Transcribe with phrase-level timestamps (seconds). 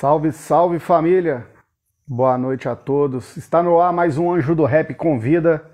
[0.00, 1.46] Salve, salve família!
[2.08, 3.36] Boa noite a todos.
[3.36, 5.70] Está no ar mais um Anjo do Rap Convida.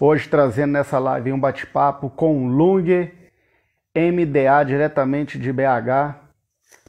[0.00, 3.12] Hoje trazendo nessa live um bate-papo com Lung,
[3.94, 6.16] MDA diretamente de BH,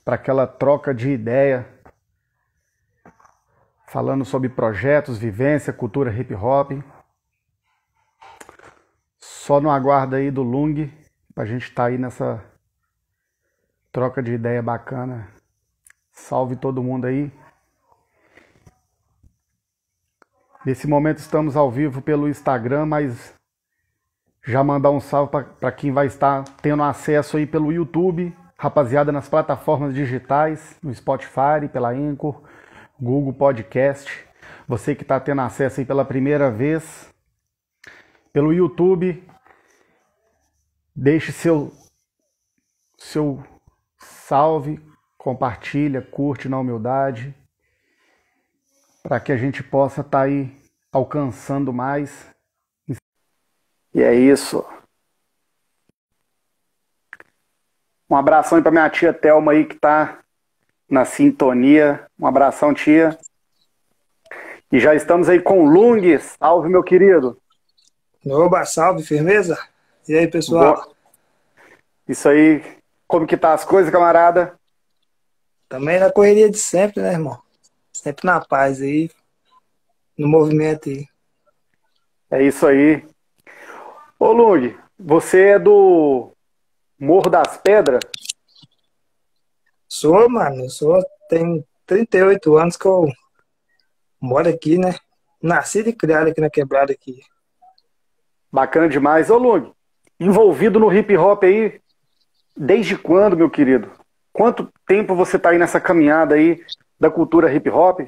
[0.05, 1.67] para aquela troca de ideia,
[3.85, 6.71] falando sobre projetos, vivência, cultura hip hop.
[9.19, 10.89] Só no aguardo aí do Lung,
[11.35, 12.41] para a gente estar tá aí nessa
[13.91, 15.38] troca de ideia bacana.
[16.19, 17.31] Salve todo mundo aí.
[20.65, 23.33] Nesse momento estamos ao vivo pelo Instagram, mas
[24.45, 29.27] já mandar um salve para quem vai estar tendo acesso aí pelo YouTube, rapaziada nas
[29.29, 32.43] plataformas digitais, no Spotify, pela Anchor,
[32.99, 34.27] Google Podcast.
[34.67, 37.09] Você que está tendo acesso aí pela primeira vez
[38.31, 39.27] pelo YouTube,
[40.95, 41.71] deixe seu
[42.97, 43.41] seu
[43.97, 44.88] salve,
[45.19, 47.35] compartilha, curte na humildade,
[49.03, 50.49] para que a gente possa estar tá aí
[50.91, 52.33] alcançando mais.
[53.93, 54.65] E é isso.
[58.09, 60.19] Um abração aí para minha tia Thelma aí que está
[60.89, 62.07] na sintonia.
[62.17, 63.17] Um abração, tia.
[64.71, 66.17] E já estamos aí com o Lung.
[66.17, 67.37] Salve, meu querido.
[68.25, 69.57] Oba, salve, firmeza?
[70.07, 70.75] E aí, pessoal?
[70.75, 70.95] Boa.
[72.07, 72.63] Isso aí.
[73.07, 74.58] Como que tá as coisas, camarada?
[75.69, 77.39] Também na correria de sempre, né, irmão?
[77.93, 79.11] Sempre na paz aí,
[80.17, 81.07] no movimento aí.
[82.31, 83.05] É isso aí.
[84.17, 86.31] Ô Lung, você é do
[86.99, 88.01] Morro das Pedras?
[89.87, 90.67] Sou, mano.
[90.71, 93.07] Sou, tenho 38 anos que eu
[94.19, 94.95] moro aqui, né?
[95.41, 97.21] Nasci e criado aqui na quebrada aqui.
[98.51, 99.29] Bacana demais.
[99.29, 99.71] Ô Lung,
[100.19, 101.79] envolvido no hip hop aí,
[102.57, 103.98] desde quando, meu querido?
[104.39, 106.65] Quanto tempo você está aí nessa caminhada aí
[106.97, 107.99] da cultura hip hop?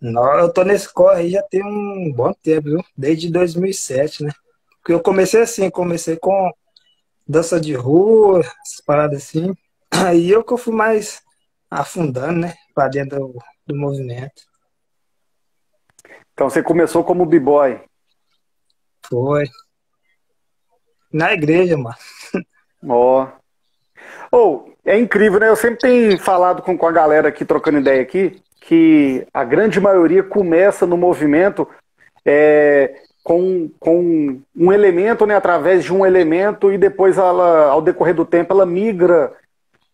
[0.00, 2.84] Não, eu tô nesse corre aí já tem um bom tempo, viu?
[2.96, 4.32] Desde 2007, né?
[4.80, 6.52] Porque eu comecei assim, comecei com
[7.24, 9.54] dança de rua, essas paradas assim.
[10.04, 11.22] Aí eu que eu fui mais
[11.70, 12.54] afundando, né?
[12.74, 14.42] Pra dentro do, do movimento.
[16.32, 17.80] Então você começou como b-boy?
[19.08, 19.44] Foi.
[21.12, 21.96] Na igreja, mano.
[22.88, 23.22] Ó.
[23.22, 23.39] Oh.
[24.30, 25.48] Ou, oh, é incrível, né?
[25.48, 29.80] Eu sempre tenho falado com, com a galera aqui, trocando ideia aqui, que a grande
[29.80, 31.66] maioria começa no movimento
[32.24, 35.34] é, com, com um elemento, né?
[35.34, 39.32] Através de um elemento e depois ela, ao decorrer do tempo, ela migra,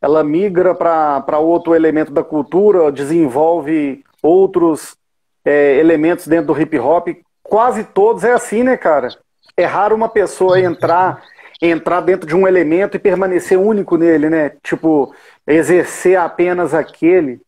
[0.01, 4.97] ela migra para outro elemento da cultura, desenvolve outros
[5.45, 7.09] é, elementos dentro do hip hop.
[7.43, 9.09] Quase todos é assim, né, cara?
[9.57, 11.23] É raro uma pessoa entrar
[11.61, 14.51] entrar dentro de um elemento e permanecer único nele, né?
[14.63, 15.15] Tipo,
[15.47, 17.41] exercer apenas aquele.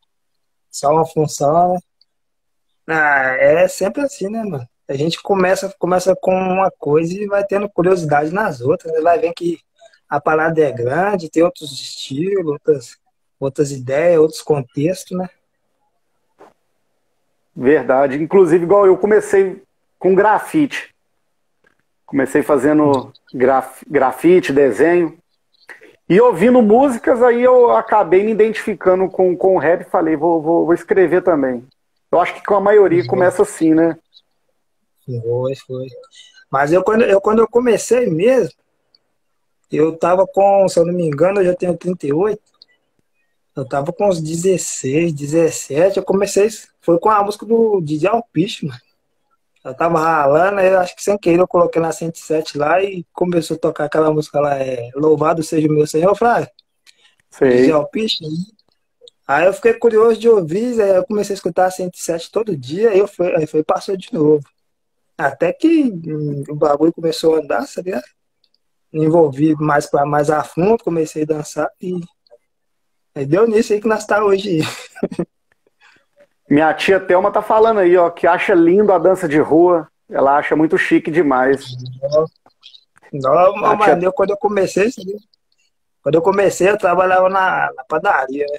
[0.71, 1.79] Só uma função, né?
[2.87, 4.67] Ah, é sempre assim, né, mano?
[4.89, 9.01] A gente começa, começa com uma coisa e vai tendo curiosidade nas outras, né?
[9.01, 9.61] Vai ver que
[10.09, 12.97] a parada é grande, tem outros estilos, outras,
[13.39, 15.29] outras ideias, outros contextos, né?
[17.55, 18.17] Verdade.
[18.17, 19.63] Inclusive, igual eu comecei
[19.99, 20.95] com grafite.
[22.09, 25.19] Comecei fazendo graf, grafite, desenho.
[26.09, 30.41] E ouvindo músicas, aí eu acabei me identificando com, com o rap e falei, vou,
[30.41, 31.63] vou, vou escrever também.
[32.11, 33.11] Eu acho que com a maioria foi.
[33.11, 33.99] começa assim, né?
[35.05, 35.87] Foi, foi.
[36.51, 38.55] Mas eu quando, eu quando eu comecei mesmo,
[39.71, 42.41] eu tava com, se eu não me engano, eu já tenho 38.
[43.55, 45.99] Eu tava com uns 16, 17.
[45.99, 46.49] Eu comecei,
[46.81, 48.81] foi com a música do DJ Alpiche, mano.
[49.65, 53.57] Eu tava ralando, eu acho que sem querer eu coloquei na 107 lá e começou
[53.57, 56.51] a tocar aquela música lá, é Louvado seja o meu Senhor, eu falei, ah,
[57.31, 57.71] Sei.
[57.71, 58.25] Alpiche,
[59.27, 62.91] Aí eu fiquei curioso de ouvir, aí eu comecei a escutar a 107 todo dia,
[62.91, 64.43] aí eu fui, aí foi passou de novo.
[65.19, 67.93] Até que hum, o bagulho começou a andar, sabe?
[68.91, 72.01] Me envolvi mais, pra, mais a fundo, comecei a dançar e
[73.15, 74.61] aí deu nisso aí que nós tá hoje.
[76.49, 79.89] Minha tia Thelma tá falando aí, ó, que acha lindo a dança de rua.
[80.09, 81.67] Ela acha muito chique demais.
[83.13, 84.07] Não, mas tia...
[84.07, 84.91] eu, quando eu comecei,
[86.03, 88.59] quando eu comecei, eu trabalhava na, na padaria, né?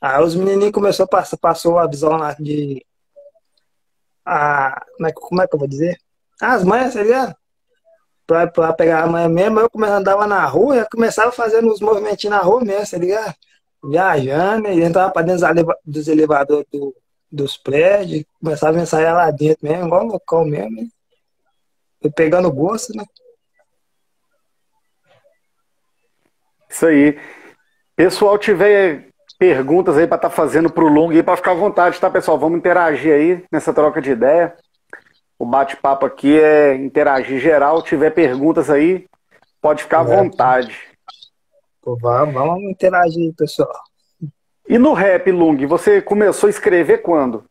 [0.00, 2.84] Aí os menininhos começou a passar, passou a visão lá de.
[4.24, 5.98] A, como, é, como é que eu vou dizer?
[6.40, 7.34] As mães, tá ligado?
[8.26, 11.80] Pra, pra pegar a mãe mesmo, eu comecei, andava na rua, eu começava fazendo uns
[11.80, 13.34] movimentinhos na rua mesmo, tá ligado?
[13.82, 15.46] Viajando, e entrava para dentro
[15.84, 16.94] dos elevadores do,
[17.30, 20.82] dos prédios, começava a ensaiar lá dentro mesmo, igual local mesmo.
[20.82, 20.88] Né?
[22.00, 23.04] Foi pegando gosto, né?
[26.68, 27.18] Isso aí.
[27.96, 29.08] Pessoal, tiver
[29.38, 32.10] perguntas aí para estar tá fazendo para o Lung e para ficar à vontade, tá,
[32.10, 32.38] pessoal?
[32.38, 34.54] Vamos interagir aí nessa troca de ideia.
[35.38, 37.82] O bate-papo aqui é interagir geral.
[37.82, 39.06] Tiver perguntas aí,
[39.60, 40.87] pode ficar à vontade.
[41.88, 43.72] Pô, vamos, vamos interagir, pessoal.
[44.68, 47.48] E no rap, Lung, você começou a escrever quando?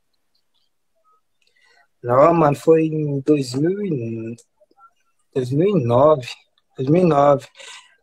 [2.04, 4.36] Não, mano, foi em 2000
[5.34, 6.28] 2009.
[6.78, 7.48] 2009.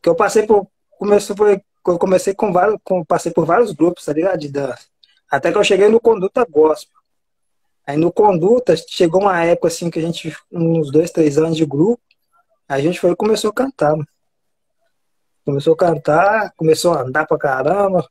[0.02, 0.66] Que eu passei por.
[0.98, 2.80] Começou, foi, eu comecei com vários.
[2.82, 4.40] Com, passei por vários grupos, tá ligado?
[4.40, 4.88] De dança.
[5.30, 6.98] Até que eu cheguei no Conduta Gospel.
[7.86, 11.64] Aí no Conduta, chegou uma época assim que a gente, uns dois, três anos de
[11.64, 12.02] grupo,
[12.68, 13.92] a gente foi e começou a cantar.
[13.92, 14.08] Mano.
[15.44, 18.08] Começou a cantar, começou a andar pra caramba.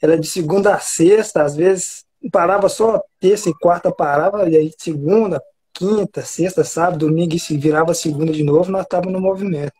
[0.00, 4.72] Era de segunda a sexta, às vezes parava só terça e quarta parava, e aí
[4.76, 5.42] segunda,
[5.72, 9.72] quinta, sexta, sábado, domingo, e se virava segunda de novo, nós estávamos no movimento.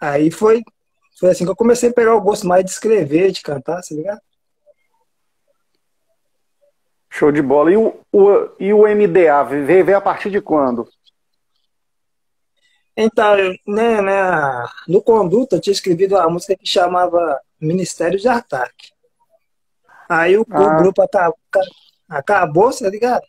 [0.00, 0.62] Aí foi,
[1.18, 3.94] foi assim que eu comecei a pegar o gosto mais de escrever, de cantar, tá
[3.94, 4.20] ligado?
[7.10, 7.72] Show de bola.
[7.72, 10.88] E o, o, e o MDA veio, veio a partir de quando?
[13.00, 18.90] Então, né, né, no Conduta eu tinha escrevido uma música que chamava Ministério de Ataque.
[20.08, 20.60] Aí o, ah.
[20.60, 21.38] o grupo acabou,
[22.08, 23.22] acabou, tá ligado?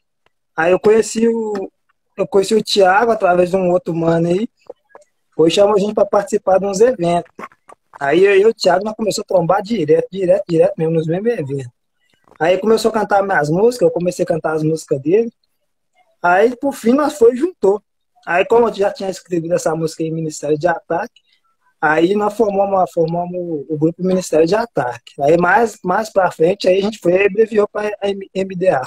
[0.57, 1.71] Aí eu conheci o.
[2.17, 4.49] Eu conheci o Thiago através de um outro mano aí.
[5.35, 7.31] Foi chamou a gente para participar de uns eventos.
[7.99, 11.31] Aí eu e o Thiago nós começamos a trombar direto, direto, direto mesmo, nos mesmos
[11.31, 11.71] eventos.
[12.39, 15.31] Aí começou a cantar minhas músicas, eu comecei a cantar as músicas dele.
[16.23, 17.83] Aí, por fim, nós foi e juntou.
[18.29, 21.19] Aí, como eu já tinha escrevido essa música em Ministério de Ataque,
[21.81, 25.19] aí nós formamos, formamos o grupo Ministério de Ataque.
[25.19, 27.89] Aí, mais, mais pra frente, aí a gente foi e abreviou para
[28.35, 28.83] MDA.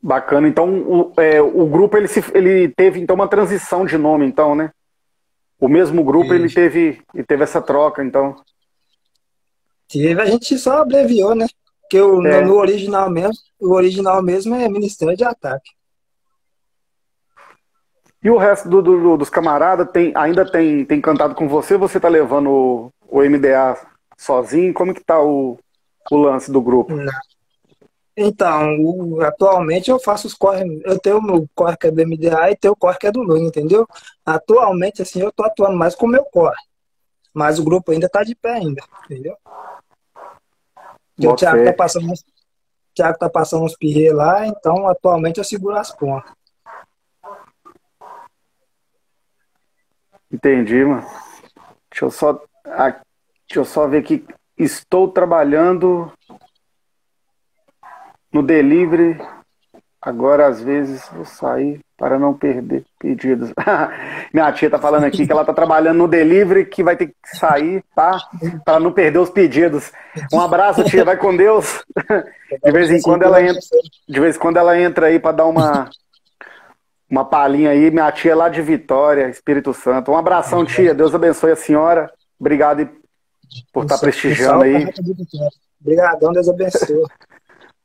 [0.00, 0.48] Bacana.
[0.48, 4.54] Então, o, é, o grupo ele, se, ele teve então uma transição de nome, então,
[4.54, 4.72] né?
[5.60, 8.36] O mesmo grupo ele teve, ele teve essa troca, então.
[9.86, 11.46] Teve, a gente só abreviou, né?
[11.82, 12.40] Porque o, é.
[12.40, 15.78] no, original mesmo, o original mesmo é Ministério de Ataque.
[18.22, 21.76] E o resto do, do, dos camaradas tem, ainda tem, tem cantado com você?
[21.76, 23.78] Você tá levando o, o MDA
[24.16, 24.74] sozinho?
[24.74, 25.58] Como que tá o,
[26.10, 26.94] o lance do grupo?
[26.94, 27.12] Não.
[28.16, 32.06] Então, o, atualmente eu faço os corre, eu tenho o meu corre que é do
[32.06, 33.88] MDA e tenho o corre que é do Lula, entendeu?
[34.26, 36.60] Atualmente, assim, eu tô atuando mais com o meu corre.
[37.32, 39.36] Mas o grupo ainda tá de pé ainda, entendeu?
[41.18, 42.24] o Thiago tá passando uns,
[42.94, 46.32] Thiago tá passando uns pirrê lá, então atualmente eu seguro as pontas.
[50.32, 51.06] Entendi, mano.
[51.90, 54.24] Deixa eu só, deixa eu só ver aqui.
[54.56, 56.12] Estou trabalhando
[58.32, 59.20] no delivery,
[60.00, 63.52] agora às vezes vou sair para não perder pedidos.
[64.32, 67.36] Minha tia tá falando aqui que ela tá trabalhando no delivery, que vai ter que
[67.36, 68.18] sair, tá?
[68.64, 69.92] Para não perder os pedidos.
[70.32, 71.84] Um abraço, tia, vai com Deus.
[72.64, 73.60] De vez em quando ela entra,
[74.08, 75.88] de vez em quando ela entra aí para dar uma
[77.10, 80.12] uma palhinha aí, minha tia lá de Vitória, Espírito Santo.
[80.12, 80.94] Um abração, tia.
[80.94, 82.10] Deus abençoe a senhora.
[82.38, 82.88] Obrigado
[83.72, 84.86] por estar tá prestigiando aí.
[85.80, 87.02] Obrigadão, Deus abençoe.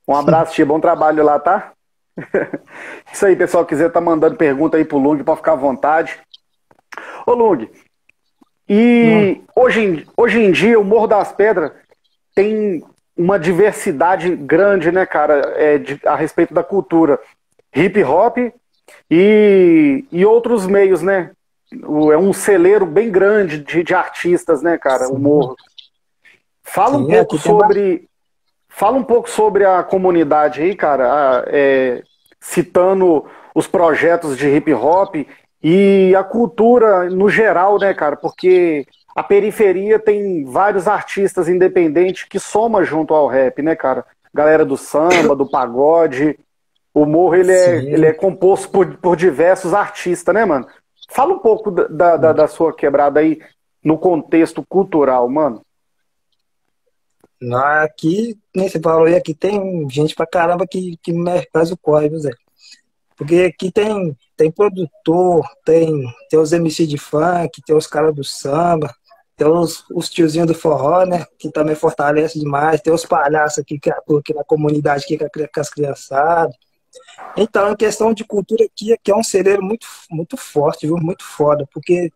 [0.07, 0.63] Um abraço, tia.
[0.63, 1.71] Bom trabalho lá, tá?
[3.11, 3.65] Isso aí, pessoal.
[3.65, 6.19] Quiser tá mandando pergunta aí pro Lung, pode ficar à vontade.
[7.25, 7.67] Ô, Lung,
[8.69, 11.71] e hoje em, hoje em dia o Morro das Pedras
[12.35, 12.83] tem
[13.17, 17.19] uma diversidade grande, né, cara, é, de, a respeito da cultura.
[17.75, 18.37] Hip hop
[19.09, 21.31] e, e outros meios, né?
[22.13, 25.13] é um celeiro bem grande de, de artistas, né, cara, Sim.
[25.13, 25.55] o Morro.
[26.63, 28.07] Fala Sim, um pouco sobre
[28.77, 32.03] Fala um pouco sobre a comunidade aí, cara, é,
[32.41, 33.25] citando
[33.55, 35.15] os projetos de hip hop
[35.63, 38.17] e a cultura no geral, né, cara?
[38.17, 44.05] Porque a periferia tem vários artistas independentes que soma junto ao rap, né, cara?
[44.33, 46.37] Galera do samba, do pagode.
[46.95, 50.65] O morro ele é, ele é composto por, por diversos artistas, né, mano?
[51.09, 53.37] Fala um pouco da, da, da sua quebrada aí
[53.83, 55.61] no contexto cultural, mano.
[57.83, 61.13] Aqui, nem você falou aí, aqui tem gente pra caramba que, que
[61.51, 62.31] faz o corre, viu, Zé?
[63.17, 65.91] Porque aqui tem, tem produtor, tem,
[66.29, 68.89] tem os MC de funk, tem os caras do samba,
[69.35, 71.25] tem os, os tiozinhos do forró, né?
[71.37, 75.59] Que também fortalece demais, tem os palhaços aqui que atuam aqui na comunidade aqui com
[75.59, 76.55] as criançadas.
[77.37, 80.97] Então, em questão de cultura aqui, aqui é um celeiro muito, muito forte, viu?
[80.97, 82.11] Muito foda, porque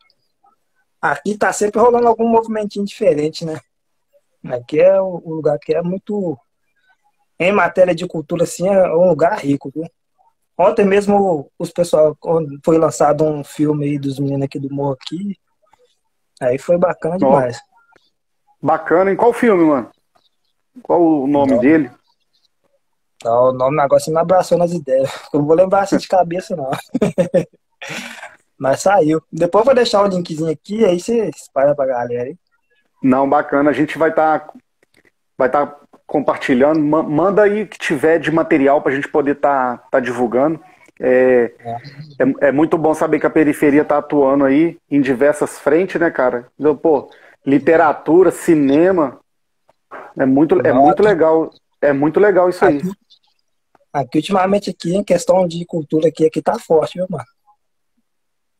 [1.01, 3.59] aqui tá sempre rolando algum movimentinho diferente, né?
[4.45, 6.37] Aqui é o lugar que é muito.
[7.37, 9.85] Em matéria de cultura, assim, é um lugar rico, viu?
[10.57, 12.17] Ontem mesmo os pessoal,
[12.65, 15.37] foi lançado um filme aí dos meninos aqui do Morro aqui.
[16.41, 17.61] Aí foi bacana demais.
[18.61, 19.11] Bacana.
[19.11, 19.89] Em qual filme, mano?
[20.83, 21.59] Qual o nome não.
[21.59, 21.89] dele?
[23.23, 25.09] Não, o nome agora você me abraçou nas ideias.
[25.33, 26.71] Eu não vou lembrar assim de cabeça, não.
[28.57, 29.21] Mas saiu.
[29.31, 32.35] Depois eu vou deixar o linkzinho aqui, aí você espalha pra galera aí.
[33.01, 33.69] Não, bacana.
[33.69, 34.53] A gente vai estar tá,
[35.37, 36.79] vai tá compartilhando.
[36.79, 40.59] Manda aí que tiver de material pra gente poder estar tá, tá divulgando.
[41.01, 41.53] É,
[42.19, 46.11] é, é, muito bom saber que a periferia está atuando aí em diversas frentes, né,
[46.11, 46.47] cara?
[46.59, 47.09] Então, pô,
[47.45, 49.17] literatura, cinema,
[50.17, 51.49] é muito, é muito legal.
[51.81, 52.81] É muito legal isso aí.
[53.91, 57.25] Aqui, ultimamente, aqui, em questão de cultura, aqui, aqui tá forte, meu mano.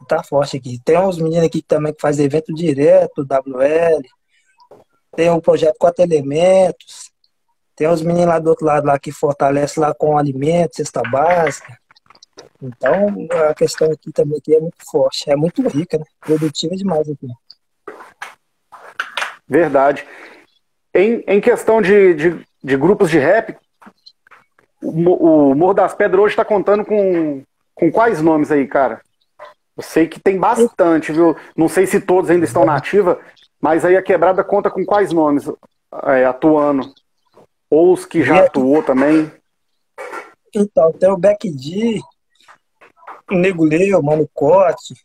[0.08, 0.80] Tá forte aqui.
[0.84, 4.02] Tem uns meninos aqui também que fazem evento direto, WL.
[5.16, 7.12] Tem um projeto Quatro Elementos.
[7.76, 11.78] Tem uns meninos lá do outro lado lá que fortalece lá com alimentos, cesta básica.
[12.62, 13.08] Então,
[13.50, 16.06] a questão aqui também aqui é muito forte, é muito rica, né?
[16.20, 17.28] produtiva demais aqui.
[19.48, 20.06] Verdade.
[20.94, 23.56] Em, em questão de, de, de grupos de rap,
[24.82, 27.44] o, o Morro das Pedras hoje está contando com,
[27.74, 29.02] com quais nomes aí, cara?
[29.76, 31.36] Eu sei que tem bastante, viu?
[31.56, 33.20] Não sei se todos ainda estão na ativa,
[33.62, 35.50] mas aí a quebrada conta com quais nomes
[36.04, 36.94] é, atuando?
[37.70, 39.32] Ou os que já atuou também?
[40.54, 42.00] Então, tem o Beck D,
[43.32, 44.96] o Nego Leo, Mano Cote,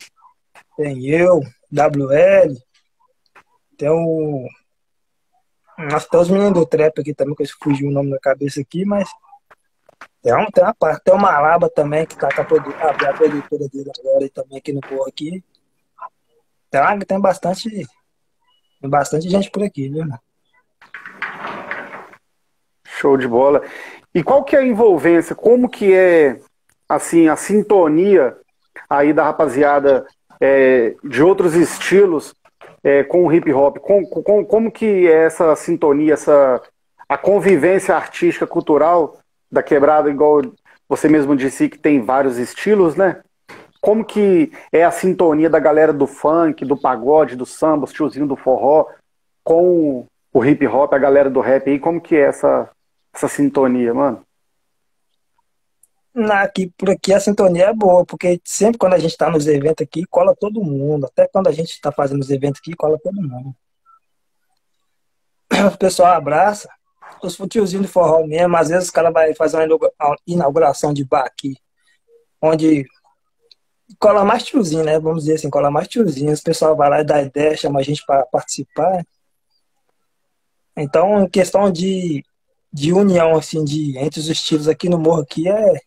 [0.75, 1.41] tem eu,
[1.71, 2.55] WL,
[3.77, 4.47] tem o.
[5.77, 8.61] Que tem os meninos do trap aqui também, que eu fugiu o nome da cabeça
[8.61, 9.09] aqui, mas.
[10.25, 13.91] Tem, um, tem, uma, tem uma Malaba também, que tá com a, a, produtora dele
[13.99, 15.43] agora e também aqui no Porro aqui.
[16.71, 17.69] Tem, uma, tem bastante.
[17.69, 20.03] Tem bastante gente por aqui, viu?
[22.87, 23.61] Show de bola.
[24.15, 25.35] E qual que é a envolvência?
[25.35, 26.39] Como que é
[26.89, 28.35] assim, a sintonia
[28.89, 30.07] aí da rapaziada
[30.41, 32.33] é, de outros estilos
[32.83, 33.77] é, com o hip hop?
[33.77, 36.59] Com, com, como que é essa sintonia, essa
[37.07, 39.19] a convivência artística, cultural
[39.55, 40.41] da quebrada, igual
[40.87, 43.21] você mesmo disse que tem vários estilos, né?
[43.81, 48.27] Como que é a sintonia da galera do funk, do pagode, do samba, os tiozinhos
[48.27, 48.87] do forró,
[49.43, 51.79] com o hip hop, a galera do rap aí?
[51.79, 52.69] Como que é essa,
[53.13, 54.21] essa sintonia, mano?
[56.13, 59.47] Na, aqui, por aqui a sintonia é boa, porque sempre quando a gente está nos
[59.47, 61.05] eventos aqui, cola todo mundo.
[61.05, 63.55] Até quando a gente está fazendo os eventos aqui, cola todo mundo.
[65.73, 66.69] O pessoal abraça.
[67.21, 71.25] Os tiozinhos de forró mesmo, às vezes os caras vai fazer uma inauguração de bar
[71.25, 71.55] aqui,
[72.41, 72.85] onde
[73.99, 74.99] cola mais tiozinho, né?
[74.99, 76.33] Vamos dizer assim, cola mais tiozinho.
[76.33, 79.05] O pessoal vai lá e dá ideia, chama a gente para participar.
[80.75, 82.23] Então, em questão de,
[82.71, 85.79] de união, assim, de, entre os estilos aqui no morro aqui, é,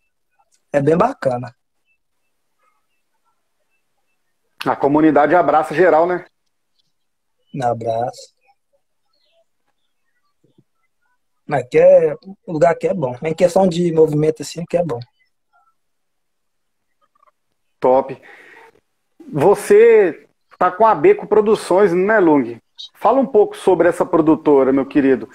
[0.72, 1.54] é bem bacana.
[4.66, 6.24] A comunidade abraça geral, né?
[7.62, 8.37] Abraço.
[11.48, 12.14] Mas que é,
[12.46, 13.16] o lugar aqui é bom.
[13.22, 15.00] Em questão de movimento assim, que é bom.
[17.80, 18.20] Top.
[19.32, 20.26] Você
[20.58, 22.58] tá com a Beco Produções, né, Lung?
[22.94, 25.28] Fala um pouco sobre essa produtora, meu querido.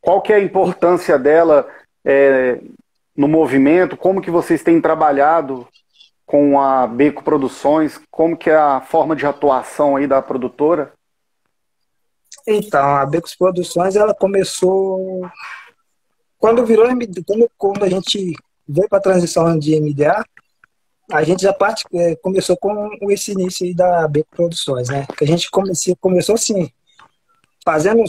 [0.00, 1.68] Qual que é a importância dela
[2.04, 2.60] é,
[3.16, 3.96] no movimento?
[3.96, 5.66] Como que vocês têm trabalhado
[6.24, 8.00] com a Beco Produções?
[8.08, 10.92] Como que é a forma de atuação aí da produtora?
[12.52, 15.22] Então, a Becos Produções, ela começou
[16.40, 16.86] quando virou
[17.26, 18.34] quando, quando a gente
[18.66, 20.24] veio para a transição de MDA,
[21.12, 25.06] a gente já parte, é, começou com esse início da Beco Produções, né?
[25.18, 26.70] Que a gente comecei, começou assim,
[27.62, 28.02] fazendo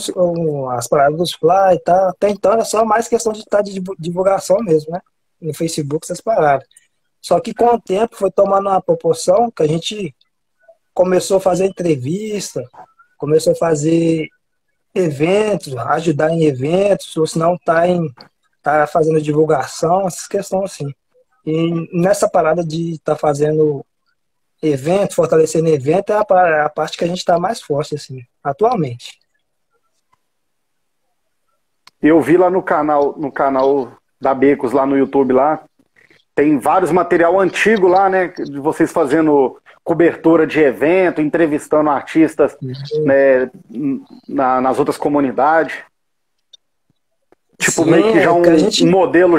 [0.70, 2.10] as paradas dos fly e tal.
[2.10, 5.02] Até então era só mais questão de estar tá de divulgação mesmo, né?
[5.42, 6.66] No Facebook, essas paradas.
[7.20, 10.16] Só que com o tempo foi tomando uma proporção que a gente
[10.94, 12.64] começou a fazer entrevista,
[13.22, 14.28] começou a fazer
[14.96, 18.12] eventos, ajudar em eventos, ou se não tá em
[18.64, 20.92] tá fazendo divulgação, essas questões assim.
[21.46, 23.86] E nessa parada de estar tá fazendo
[24.62, 29.20] evento, fortalecendo evento, é a, a parte que a gente está mais forte, assim, atualmente.
[32.02, 35.64] Eu vi lá no canal, no canal da Becos, lá no YouTube, lá,
[36.34, 38.30] tem vários material antigo lá, né?
[38.30, 43.04] De vocês fazendo cobertura de evento, entrevistando artistas uhum.
[43.04, 43.52] né,
[44.28, 45.76] na, nas outras comunidades.
[47.60, 48.84] Tipo, Sim, meio que já um, gente...
[48.84, 49.38] um, modelo,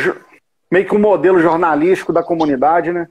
[0.71, 3.09] meio que um modelo jornalístico da comunidade, né?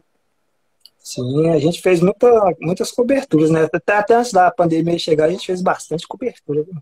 [0.97, 2.29] Sim, a gente fez muita,
[2.61, 3.67] muitas coberturas, né?
[3.73, 6.63] Até, até antes da pandemia chegar, a gente fez bastante cobertura.
[6.63, 6.75] Viu?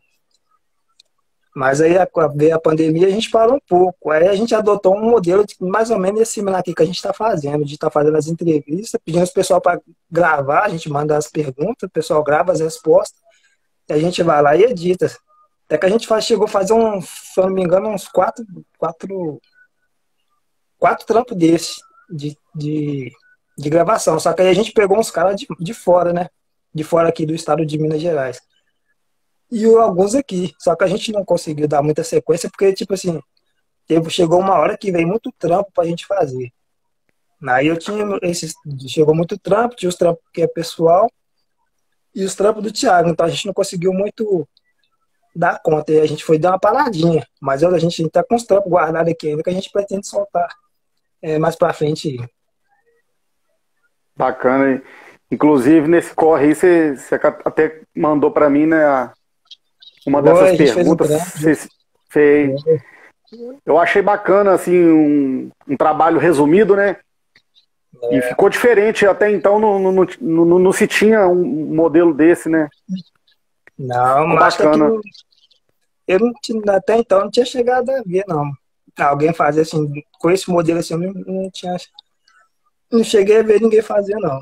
[1.56, 1.96] Mas aí
[2.36, 4.12] veio a pandemia a gente parou um pouco.
[4.12, 6.86] Aí a gente adotou um modelo de, mais ou menos esse similar aqui que a
[6.86, 10.70] gente está fazendo, de estar tá fazendo as entrevistas, pedindo o pessoal para gravar, a
[10.70, 13.20] gente manda as perguntas, o pessoal grava as respostas,
[13.90, 15.12] e a gente vai lá e edita.
[15.66, 18.08] Até que a gente faz, chegou a fazer um, se eu não me engano, uns
[18.08, 18.46] quatro,
[18.78, 19.42] quatro,
[20.78, 21.78] quatro trampos desses
[22.10, 23.12] de, de,
[23.58, 24.20] de gravação.
[24.20, 26.30] Só que aí a gente pegou uns caras de, de fora, né?
[26.74, 28.42] De fora aqui do estado de Minas Gerais.
[29.52, 30.54] E alguns aqui.
[30.60, 33.20] Só que a gente não conseguiu dar muita sequência, porque, tipo assim,
[34.10, 36.52] chegou uma hora que veio muito trampo pra gente fazer.
[37.48, 38.54] Aí eu tinha esses.
[38.88, 41.10] Chegou muito trampo, tinha os trampos que é pessoal
[42.14, 43.10] e os trampos do Thiago.
[43.10, 44.48] Então a gente não conseguiu muito
[45.36, 45.92] dar conta.
[45.94, 47.26] E a gente foi dar uma paradinha.
[47.42, 50.50] Mas a gente está com os trampos guardados aqui ainda que a gente pretende soltar
[51.22, 52.18] é, mais para frente.
[54.16, 54.84] Bacana.
[55.32, 59.12] Inclusive, nesse corre aí, você, você até mandou para mim, né?
[60.06, 61.68] Uma dessas perguntas.
[62.10, 63.58] Fez um.
[63.66, 66.98] Eu achei bacana, assim, um, um trabalho resumido, né?
[68.04, 68.18] É.
[68.18, 69.06] E ficou diferente.
[69.06, 72.68] Até então não, não, não, não, se tinha um modelo desse, né?
[73.78, 74.90] Não, mas bacana.
[75.02, 75.10] Que
[76.08, 78.52] eu não tinha, até então não tinha chegado a ver, não.
[78.98, 81.78] Alguém fazer assim, com esse modelo assim, eu não, não tinha.
[82.92, 84.42] Não cheguei a ver ninguém fazer, não.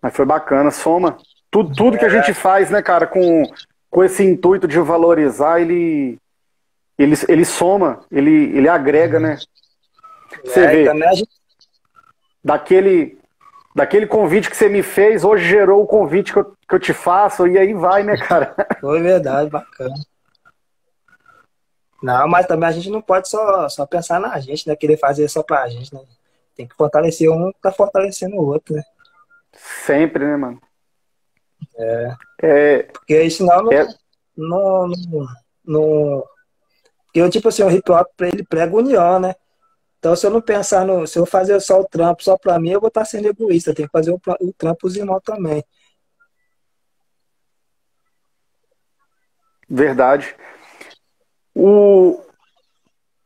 [0.00, 1.16] Mas foi bacana, soma.
[1.50, 3.50] Tudo, tudo que a gente faz, né, cara, com,
[3.90, 6.18] com esse intuito de valorizar, ele,
[6.98, 9.38] ele, ele soma, ele, ele agrega, né?
[10.44, 11.14] Você é, vê.
[11.14, 11.28] Gente...
[12.44, 13.18] Daquele,
[13.74, 16.92] daquele convite que você me fez, hoje gerou o convite que eu, que eu te
[16.92, 18.54] faço, e aí vai, né, cara?
[18.80, 19.94] Foi verdade, bacana.
[22.02, 24.76] Não, mas também a gente não pode só, só pensar na gente, né?
[24.76, 26.00] Querer fazer só pra gente, né?
[26.54, 28.82] Tem que fortalecer um tá fortalecendo o outro, né?
[29.52, 30.60] Sempre, né, mano?
[31.78, 32.16] É.
[32.42, 33.86] é Porque senão não, é...
[34.36, 35.26] não, não,
[35.64, 36.24] não.
[37.06, 39.34] Porque eu, tipo assim, o hip hop ele prega união, né?
[39.98, 41.06] Então, se eu não pensar no.
[41.06, 43.74] Se eu fazer só o trampo só pra mim, eu vou estar sendo egoísta.
[43.74, 45.64] Tem que fazer o, o trampo os irmãos também.
[49.68, 50.34] Verdade.
[51.54, 52.22] O,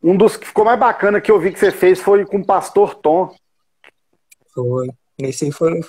[0.03, 2.47] um dos que ficou mais bacana que eu vi que você fez foi com o
[2.47, 3.35] Pastor Tom.
[4.55, 4.89] Foi.
[5.19, 5.81] Esse foi,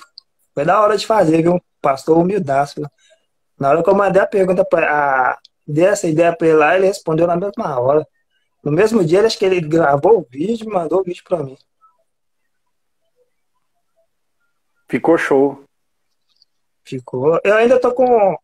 [0.54, 1.60] foi da hora de fazer, viu?
[1.82, 2.80] Pastor humildaço.
[3.58, 6.76] Na hora que eu mandei a pergunta para a dei essa ideia para ele lá,
[6.76, 8.06] ele respondeu na mesma hora.
[8.62, 11.56] No mesmo dia, acho que ele gravou o vídeo e mandou o vídeo para mim.
[14.88, 15.64] Ficou show.
[16.84, 17.40] Ficou.
[17.42, 18.36] Eu ainda tô com.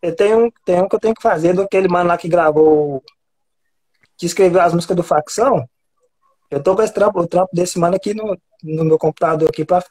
[0.00, 3.02] Eu tenho, tenho um que eu tenho que fazer do aquele mano lá que gravou.
[4.16, 5.68] Que escreveu as músicas do Facção.
[6.50, 9.64] Eu tô com esse trampo, o trampo desse mano aqui no, no meu computador aqui
[9.64, 9.82] pra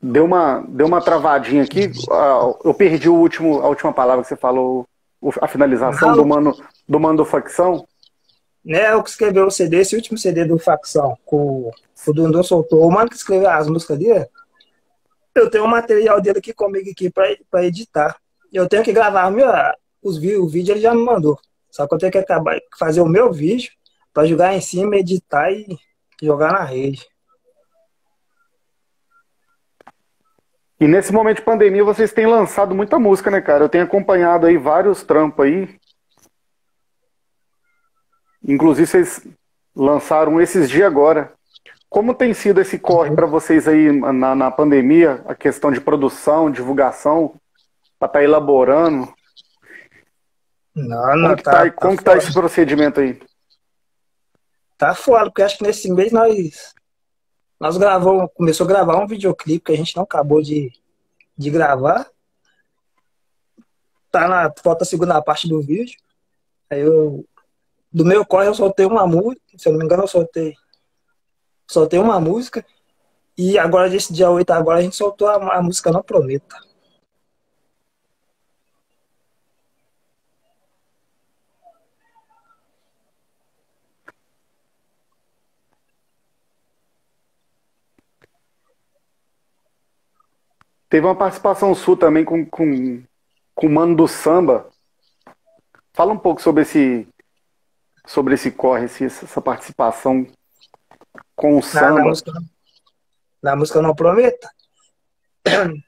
[0.00, 1.90] Deu uma, deu uma travadinha aqui.
[2.10, 4.86] Ah, eu perdi o último, a última palavra que você falou,
[5.40, 6.56] a finalização do mano,
[6.88, 7.86] do mano do facção.
[8.64, 11.70] Né, o que escreveu o CD, esse último CD do facção, com
[12.06, 12.86] o Dundon soltou.
[12.86, 14.26] O mano que escreveu as músicas dele,
[15.34, 18.16] eu tenho o um material dele aqui comigo aqui para editar.
[18.52, 19.48] Eu tenho que gravar meu,
[20.02, 21.38] os o vídeo ele já me mandou.
[21.70, 23.70] Só que eu tenho que acabar fazer o meu vídeo
[24.12, 25.78] para jogar em cima, editar e
[26.22, 27.06] jogar na rede.
[30.80, 33.64] E nesse momento de pandemia vocês têm lançado muita música, né, cara?
[33.64, 35.76] Eu tenho acompanhado aí vários trampos aí.
[38.46, 39.26] Inclusive vocês
[39.74, 41.32] lançaram esses dias agora.
[41.88, 45.22] Como tem sido esse corre para vocês aí na, na pandemia?
[45.26, 47.34] A questão de produção, divulgação,
[47.98, 49.12] para estar tá elaborando?
[50.76, 53.20] Não, não, como que tá, tá, como tá que tá esse procedimento aí?
[54.76, 56.72] Tá fora, porque acho que nesse mês nós
[57.58, 60.72] nós gravamos, começou a gravar um videoclipe que a gente não acabou de,
[61.36, 62.08] de gravar.
[64.10, 65.98] Tá na, falta a segunda parte do vídeo.
[66.70, 67.24] Aí eu,
[67.92, 70.54] do meu corre eu soltei uma música, se eu não me engano eu soltei,
[71.66, 72.64] soltei uma música.
[73.36, 76.56] E agora, desse dia 8 agora, a gente soltou a, a música Não Prometa.
[90.88, 93.02] Teve uma participação sua também com, com,
[93.54, 94.68] com o Mano do Samba.
[95.92, 97.06] Fala um pouco sobre esse
[98.06, 100.26] sobre esse corre, essa participação
[101.36, 101.90] com o samba.
[101.90, 102.32] Na, na, música,
[103.42, 104.50] na música Não Prometa.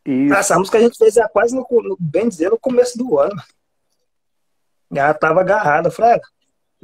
[0.05, 0.35] Isso.
[0.35, 3.41] Essa música a gente fez há quase, no, no, bem dizer, no começo do ano.
[4.93, 6.23] Ela tava agarrada, fraga.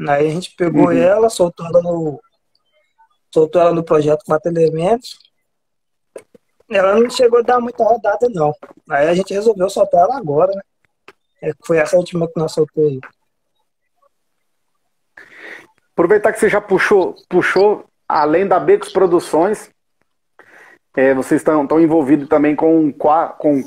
[0.08, 0.92] Aí a gente pegou uhum.
[0.92, 2.20] ela, soltou ela no.
[3.32, 5.18] Soltou ela no projeto Quatro Elementos.
[6.68, 8.52] Ela não chegou a dar muita rodada, não.
[8.90, 10.62] Aí a gente resolveu soltar ela agora, né?
[11.42, 13.00] É, foi essa última que nós soltamos aí.
[15.96, 19.70] aproveitar que você já puxou, puxou além da Becos Produções,
[20.94, 23.62] é, vocês estão, estão envolvidos também com, com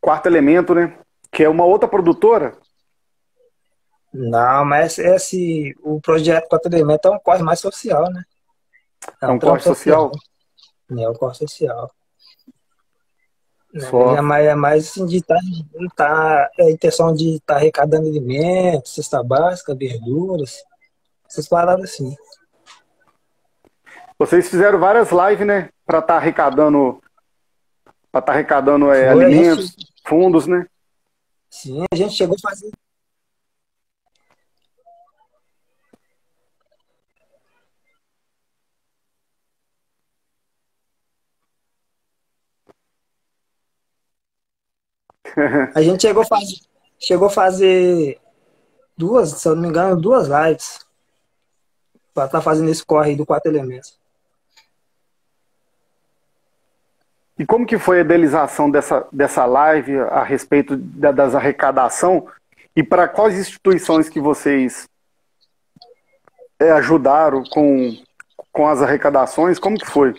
[0.00, 0.98] Quarto Elemento, né?
[1.32, 2.56] Que é uma outra produtora.
[4.12, 8.22] Não, mas esse, o projeto Quarto Elemento é um corre mais social, né?
[9.20, 10.12] É um, é um corre social?
[10.12, 10.98] social.
[10.98, 11.90] É um corre social.
[14.16, 15.38] É mais, é mais assim, de estar,
[15.94, 20.62] tá, tá, é a intenção de estar tá arrecadando alimentos, cesta básica, verduras,
[21.28, 22.16] essas paradas assim.
[24.18, 25.68] Vocês fizeram várias lives, né?
[25.84, 27.00] Para estar tá arrecadando,
[28.10, 29.92] para estar tá arrecadando é, alimentos, gente...
[30.06, 30.66] fundos, né?
[31.50, 32.70] Sim, a gente chegou a fazer.
[45.74, 46.56] A gente chegou a fazer,
[46.98, 48.18] chegou a fazer
[48.96, 50.86] duas, se eu não me engano, duas lives
[52.14, 53.98] para estar tá fazendo esse corre do quatro elementos.
[57.38, 62.26] E como que foi a idealização dessa, dessa live a respeito da, das arrecadação
[62.74, 64.88] e para quais instituições que vocês
[66.58, 67.94] é, ajudaram com,
[68.50, 69.58] com as arrecadações?
[69.58, 70.14] Como que foi?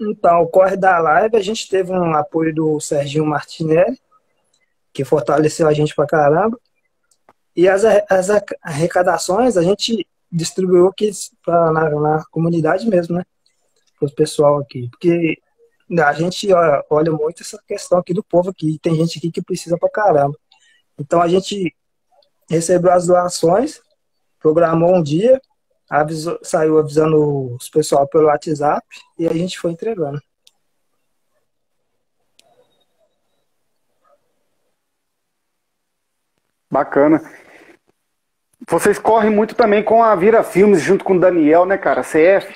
[0.00, 3.98] Então, o corre da live, a gente teve um apoio do Serginho Martinelli,
[4.92, 6.58] que fortaleceu a gente pra caramba.
[7.54, 8.30] E as, as
[8.62, 11.10] arrecadações a gente distribuiu aqui
[11.44, 13.24] pra, na, na comunidade mesmo, né?
[13.98, 14.88] Para o pessoal aqui.
[14.90, 15.36] Porque
[16.02, 16.48] a gente
[16.88, 18.78] olha muito essa questão aqui do povo aqui.
[18.80, 20.36] Tem gente aqui que precisa pra caramba.
[20.98, 21.74] Então a gente
[22.48, 23.80] recebeu as doações,
[24.38, 25.40] programou um dia,
[25.90, 28.86] avisou, saiu avisando os pessoal pelo WhatsApp
[29.18, 30.22] e a gente foi entregando.
[36.70, 37.20] Bacana.
[38.68, 42.02] Vocês correm muito também com a Vira Filmes junto com o Daniel, né, cara?
[42.02, 42.54] CF.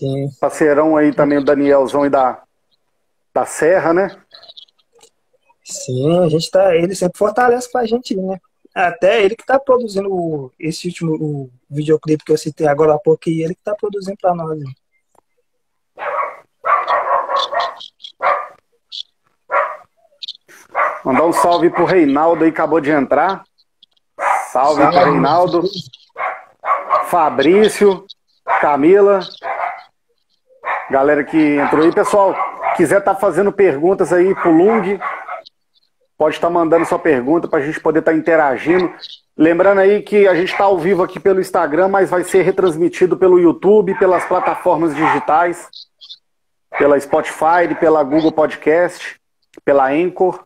[0.00, 0.28] Sim.
[0.40, 2.42] Parceirão aí também, o Danielzão e da,
[3.32, 4.20] da Serra, né?
[5.62, 6.74] Sim, a gente tá.
[6.74, 8.40] Ele sempre fortalece pra gente, né?
[8.74, 13.42] Até ele que tá produzindo esse último videoclipe que eu citei agora há pouco, e
[13.42, 14.58] ele que tá produzindo pra nós.
[21.04, 23.44] Mandar um salve pro Reinaldo aí, acabou de entrar.
[24.50, 25.62] Salve, salve pro Reinaldo.
[27.08, 28.04] Fabrício,
[28.60, 29.20] Camila,
[30.90, 32.34] Galera que entrou aí, pessoal,
[32.76, 34.98] quiser estar tá fazendo perguntas aí pro Lung,
[36.16, 38.92] pode estar mandando sua pergunta para a gente poder estar interagindo.
[39.36, 43.16] Lembrando aí que a gente está ao vivo aqui pelo Instagram, mas vai ser retransmitido
[43.16, 45.68] pelo YouTube, pelas plataformas digitais,
[46.78, 49.20] pela Spotify, pela Google Podcast,
[49.64, 50.44] pela Anchor.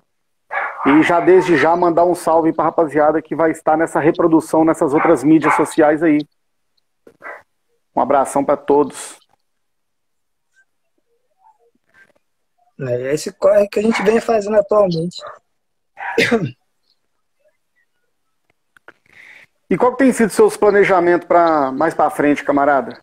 [0.87, 4.65] E já desde já mandar um salve para a rapaziada que vai estar nessa reprodução
[4.65, 6.27] nessas outras mídias sociais aí.
[7.95, 9.19] Um abração para todos.
[12.81, 15.21] É esse corre que a gente vem fazendo atualmente.
[19.71, 23.03] E qual tem sido seus planejamentos para mais para frente, camarada?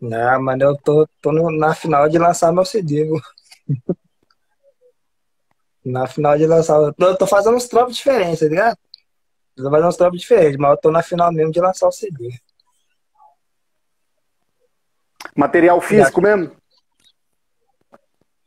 [0.00, 3.20] Não, mano, eu tô, tô no, na final de lançar meu CD, viu?
[5.84, 6.80] na final de lançar.
[6.80, 8.78] Eu tô, eu tô fazendo uns trampos diferentes, tá ligado?
[9.56, 11.92] Eu tô fazendo uns trampos diferentes, mas eu tô na final mesmo de lançar o
[11.92, 12.30] CD.
[15.36, 16.56] Material físico mesmo?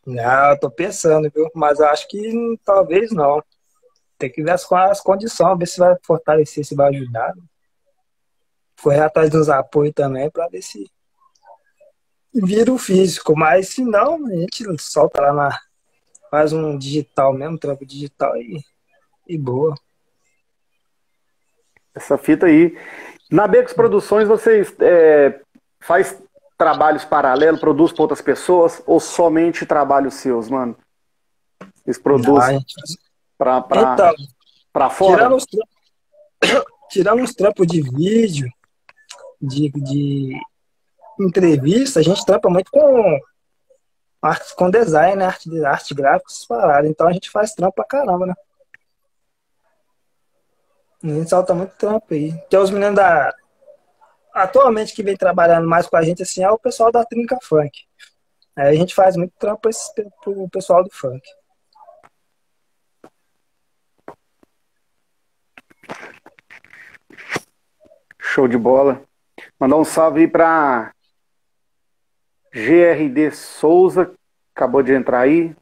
[0.08, 1.52] Não, eu tô pensando, viu?
[1.54, 3.44] Mas eu acho que talvez não.
[4.18, 7.34] Tem que ver as, as condições, ver se vai fortalecer, se vai ajudar.
[8.82, 10.90] Correr atrás dos apoios também para ver se
[12.34, 13.36] vira o físico.
[13.38, 15.60] Mas se não, a gente solta lá na.
[16.32, 18.62] Faz um digital mesmo, trampo digital e,
[19.28, 19.76] e boa.
[21.94, 22.78] Essa fita aí.
[23.30, 25.42] Na Becos Produções, vocês é,
[25.82, 26.18] faz
[26.58, 30.76] trabalhos paralelos, produz para outras pessoas ou somente trabalhos seus, mano?
[31.86, 32.60] Eles produzem
[33.38, 34.14] para então,
[34.74, 35.18] para fora?
[35.18, 35.46] Tirando os,
[36.90, 38.52] tirando os trampos de vídeo,
[39.40, 40.42] de, de
[41.20, 43.20] entrevista, a gente trampa muito com
[44.22, 45.26] arte, com design, né?
[45.26, 46.90] arte, arte gráfica, paradas.
[46.90, 48.34] Então a gente faz trampo pra caramba, né?
[51.04, 52.34] A gente salta muito trampo aí.
[52.50, 53.34] Tem os meninos da,
[54.38, 57.86] atualmente que vem trabalhando mais com a gente assim é o pessoal da Trinca Funk.
[58.56, 59.70] Aí a gente faz muito trampo
[60.24, 61.22] pro pessoal do funk.
[68.20, 69.04] Show de bola.
[69.60, 70.94] Mandar um salve aí para
[72.52, 74.12] GRD Souza,
[74.56, 75.56] acabou de entrar aí.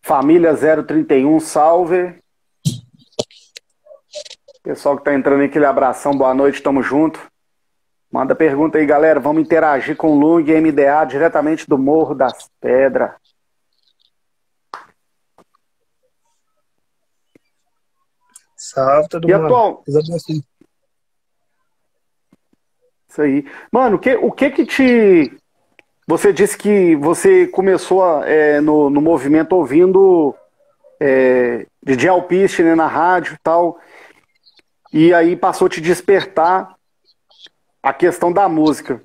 [0.00, 2.22] Família 031, salve.
[4.62, 7.20] Pessoal que tá entrando aí, aquele abração, boa noite, tamo junto.
[8.10, 9.20] Manda pergunta aí, galera.
[9.20, 13.12] Vamos interagir com o Lung e MDA diretamente do Morro das Pedras.
[18.56, 19.44] Salve todo E mundo.
[19.46, 19.84] atual-.
[23.08, 23.46] Isso aí.
[23.70, 25.36] Mano, o que, o que que te.
[26.06, 30.34] Você disse que você começou é, no, no movimento ouvindo
[30.98, 33.78] é, DJ Alpiste né, na rádio e tal,
[34.90, 36.77] e aí passou a te despertar
[37.82, 39.02] a questão da música,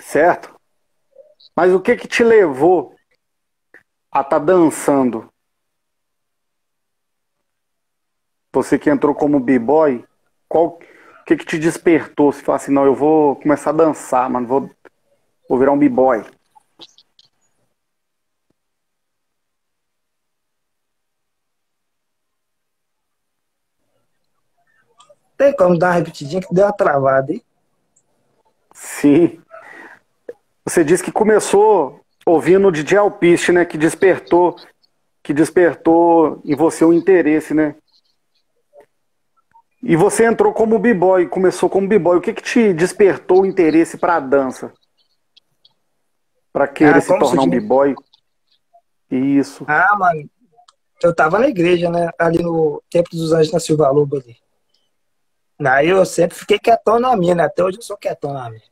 [0.00, 0.54] certo?
[1.54, 2.94] Mas o que que te levou
[4.12, 5.28] a estar dançando?
[8.52, 10.04] Você que entrou como b-boy,
[10.48, 12.32] qual o que que te despertou?
[12.32, 14.70] Você falou assim, não, eu vou começar a dançar, mano, vou,
[15.48, 16.24] vou virar um b-boy.
[25.36, 27.47] Tem como dar uma repetidinha que deu uma travada aí?
[28.80, 29.40] Sim.
[30.64, 33.64] Você disse que começou ouvindo o DJ Alpiste, né?
[33.64, 34.56] Que despertou,
[35.22, 37.74] que despertou em você um interesse, né?
[39.82, 42.18] E você entrou como b-boy, começou como b-boy.
[42.18, 44.72] O que que te despertou o interesse para a dança?
[46.52, 47.94] Para querer Ah, se tornar um b-boy?
[49.10, 49.64] Isso.
[49.66, 50.28] Ah, mano,
[51.02, 52.10] eu tava na igreja, né?
[52.18, 54.36] Ali no Templo dos Anjos na Silva Lobo ali.
[55.64, 57.44] Aí eu sempre fiquei quietão na minha, né?
[57.44, 58.62] Até hoje eu sou quietão na minha.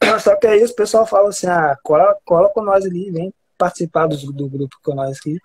[0.20, 4.06] Só que aí o pessoal fala assim, ah, cola, cola com nós ali, vem participar
[4.06, 5.38] do, do grupo com nós aqui.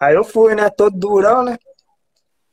[0.00, 0.70] Aí eu fui, né?
[0.70, 1.58] Todo durão, né?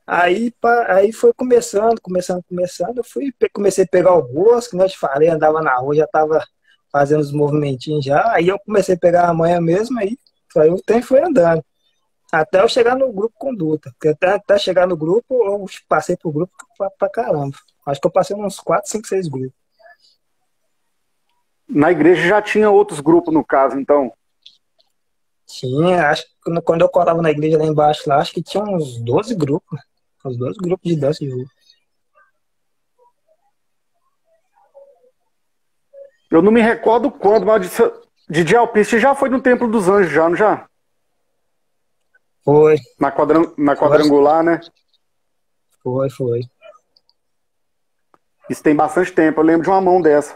[0.06, 0.54] Aí,
[0.90, 2.98] aí foi começando, começando, começando.
[2.98, 6.08] Eu fui, comecei a pegar o gosto, como eu te falei, andava na rua, já
[6.08, 6.46] tava
[6.92, 8.32] fazendo os movimentinhos já.
[8.34, 10.18] Aí eu comecei a pegar a manhã mesmo, aí,
[10.58, 11.64] aí o tempo foi andando.
[12.32, 13.92] Até eu chegar no grupo conduta.
[13.92, 17.58] Porque até, até chegar no grupo, eu passei pro grupo pra, pra caramba.
[17.86, 19.52] Acho que eu passei uns 4, 5, 6 grupos.
[21.68, 24.14] Na igreja já tinha outros grupos, no caso, então.
[25.46, 29.02] Tinha, acho que quando- eu colava na igreja lá embaixo, lá, acho que tinha uns
[29.02, 29.78] 12 grupos.
[29.78, 29.84] né?
[30.26, 31.46] Uns 12 grupos de dança de rua.
[36.30, 37.70] Eu não me recordo quando, mas
[38.30, 40.70] DJ Alpiste já foi no Templo dos Anjos, já, não já?
[42.44, 44.60] Foi, Na, quadran- na quadrangular, né?
[45.84, 46.42] foi, foi.
[48.50, 49.40] Isso tem bastante tempo.
[49.40, 50.36] Eu lembro de uma mão dessa.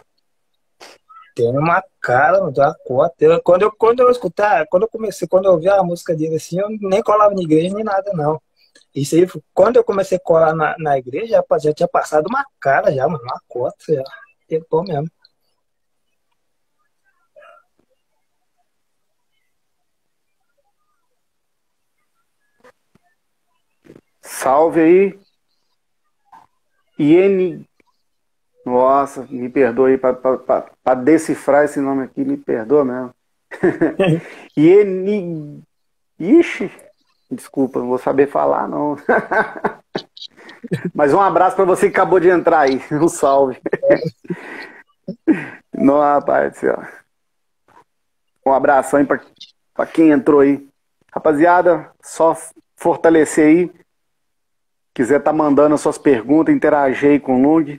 [1.36, 3.41] Tem uma cara, mano, tem uma cota.
[3.44, 6.60] Quando, eu, quando eu escutar, quando eu comecei, quando eu ouvi a música dele assim,
[6.60, 8.41] eu nem colava na igreja nem nada, não.
[8.96, 12.46] Isso aí, quando eu comecei a colar na, na igreja, já, já tinha passado uma
[12.60, 14.04] cara já, mano, uma cota já.
[14.48, 15.10] Tempão mesmo.
[24.26, 25.20] Salve aí.
[26.98, 27.70] Iene.
[28.66, 33.14] Nossa, me perdoa aí para decifrar esse nome aqui, me perdoa mesmo.
[34.58, 35.64] Iene.
[36.20, 36.72] Ixi,
[37.30, 38.98] desculpa, não vou saber falar, não.
[40.94, 42.82] Mas um abraço para você que acabou de entrar aí.
[42.92, 43.62] Um salve.
[45.72, 46.84] Não, rapaz do céu.
[48.44, 50.68] Um abração aí para quem entrou aí.
[51.14, 52.36] Rapaziada, só
[52.76, 53.85] fortalecer aí.
[54.95, 57.77] Quiser tá mandando as suas perguntas, interagir aí com o Lung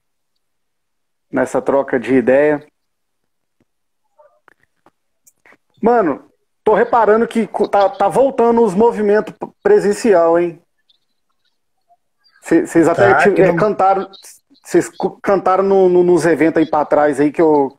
[1.33, 2.65] nessa troca de ideia.
[5.83, 6.31] Mano,
[6.63, 10.61] tô reparando que tá, tá voltando os movimentos presencial, hein?
[12.43, 14.09] Vocês até Tá, é, não- cantaram,
[14.63, 14.89] vocês
[15.23, 17.77] cantaram no- no- nos eventos aí pra trás aí que eu,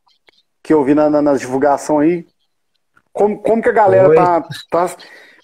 [0.63, 2.27] que eu vi na, na, nas divulgação aí.
[3.13, 4.15] Como, como que a galera Oi.
[4.15, 4.95] tá, tá-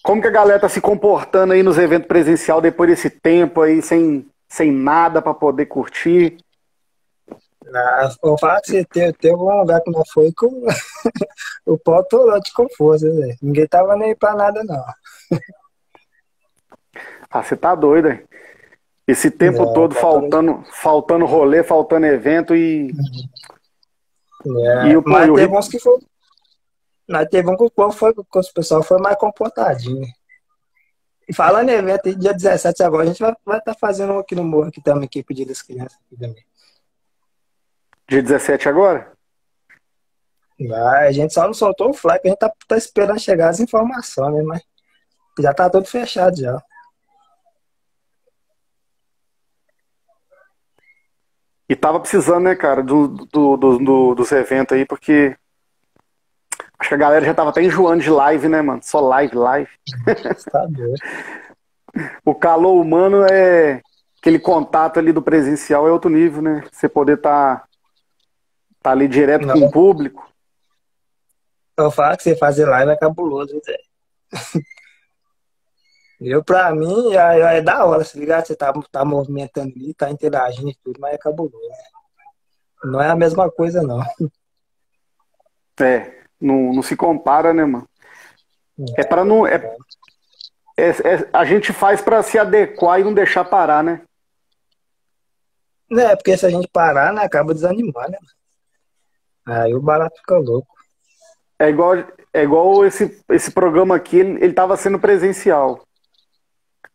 [0.04, 3.82] como que a galera tá se comportando aí nos eventos presencial depois desse tempo aí
[3.82, 6.38] sem, sem nada pra poder curtir?
[7.74, 10.46] Ah, vou falar que você teve, teve um lugar que não foi que
[11.66, 13.36] o, pau torou de com força, velho.
[13.42, 14.84] Ninguém tava nem pra nada, não.
[17.32, 18.22] Ah, você tá doido, hein?
[19.08, 22.92] Esse tempo Não, todo tá faltando, faltando rolê, faltando evento e
[24.46, 25.98] É, E o- mas o teve uns que foi.
[27.08, 30.08] Mas teve um que o povo foi, que o pessoal foi mais comportadinho.
[31.28, 34.20] E falando em evento, dia 17 agora, a gente vai estar vai tá fazendo um
[34.20, 35.98] aqui no Morro, aqui também, aqui Dia das Crianças.
[36.06, 36.46] Aqui também.
[38.10, 39.14] dia 17 agora?
[40.68, 43.50] Vai, a gente só não soltou o fly, que a gente tá, tá esperando chegar
[43.50, 44.44] as informações, né?
[44.44, 44.62] Mas
[45.40, 46.62] já tá tudo fechado já.
[51.68, 55.36] E tava precisando, né, cara, do, do- do- do- dos eventos aí, porque
[56.84, 58.82] acho que a galera já tava até enjoando de live, né, mano?
[58.84, 59.70] Só live, live.
[60.52, 60.68] Tá.
[62.26, 63.80] O calor humano é,
[64.20, 66.64] aquele contato ali do presencial é outro nível, né?
[66.72, 67.68] Você poder estar tá,
[68.82, 69.54] tá ali direto Não.
[69.54, 70.28] com o público.
[71.78, 73.78] Eu falo que você fazer live é cabuloso, Zé.
[76.20, 80.10] Eu, pra mim, é, é, da hora, se ligar, você tá, tá movimentando ali, tá
[80.10, 81.60] interagindo e tudo, mas é cabuloso.
[82.86, 84.02] Não é a mesma coisa, não.
[85.80, 87.88] É, não, não se compara, né, mano?
[88.98, 89.48] É, é para não.
[89.48, 89.56] É,
[90.78, 94.02] é, é, a gente faz para se adequar e não deixar parar, né?
[95.92, 98.18] É, porque se a gente parar, né, acaba desanimando, né?
[99.46, 100.74] Aí o barato fica louco.
[101.60, 101.96] É igual,
[102.34, 105.84] é igual esse, esse programa aqui, ele, ele tava sendo presencial.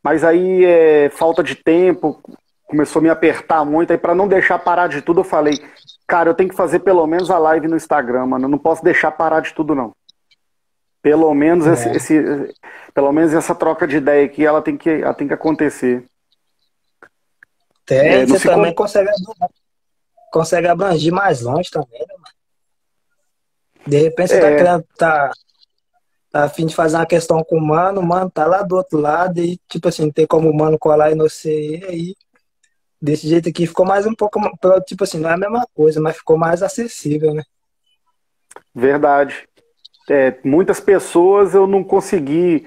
[0.03, 2.21] Mas aí é falta de tempo,
[2.65, 3.93] começou a me apertar muito.
[3.93, 5.55] Aí para não deixar parar de tudo, eu falei,
[6.09, 8.47] cara, eu tenho que fazer pelo menos a live no Instagram, mano.
[8.47, 9.95] Eu não posso deixar parar de tudo, não.
[11.03, 11.73] Pelo menos é.
[11.75, 12.55] esse, esse,
[12.95, 16.05] pelo menos essa troca de ideia aqui, ela tem que, ela tem que acontecer.
[17.85, 19.11] Tem, é, você também consegue,
[20.33, 22.39] consegue abranger mais longe também, né, mano?
[23.87, 24.51] De repente você tá é.
[24.51, 25.31] tá, querendo, tá,
[26.31, 28.77] tá a fim de fazer uma questão com o mano, o mano tá lá do
[28.77, 32.17] outro lado e, tipo assim, tem como o mano colar e não sei, e aí,
[33.01, 34.41] desse jeito aqui ficou mais um pouco,
[34.87, 37.43] tipo assim, não é a mesma coisa, mas ficou mais acessível, né?
[38.75, 39.49] Verdade.
[40.11, 42.67] É, muitas pessoas eu não consegui,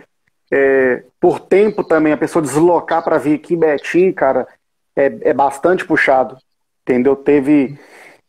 [0.52, 4.48] é, por tempo também, a pessoa deslocar para vir aqui em Betim, cara,
[4.96, 6.38] é, é bastante puxado,
[6.84, 7.16] entendeu?
[7.16, 7.80] Teve,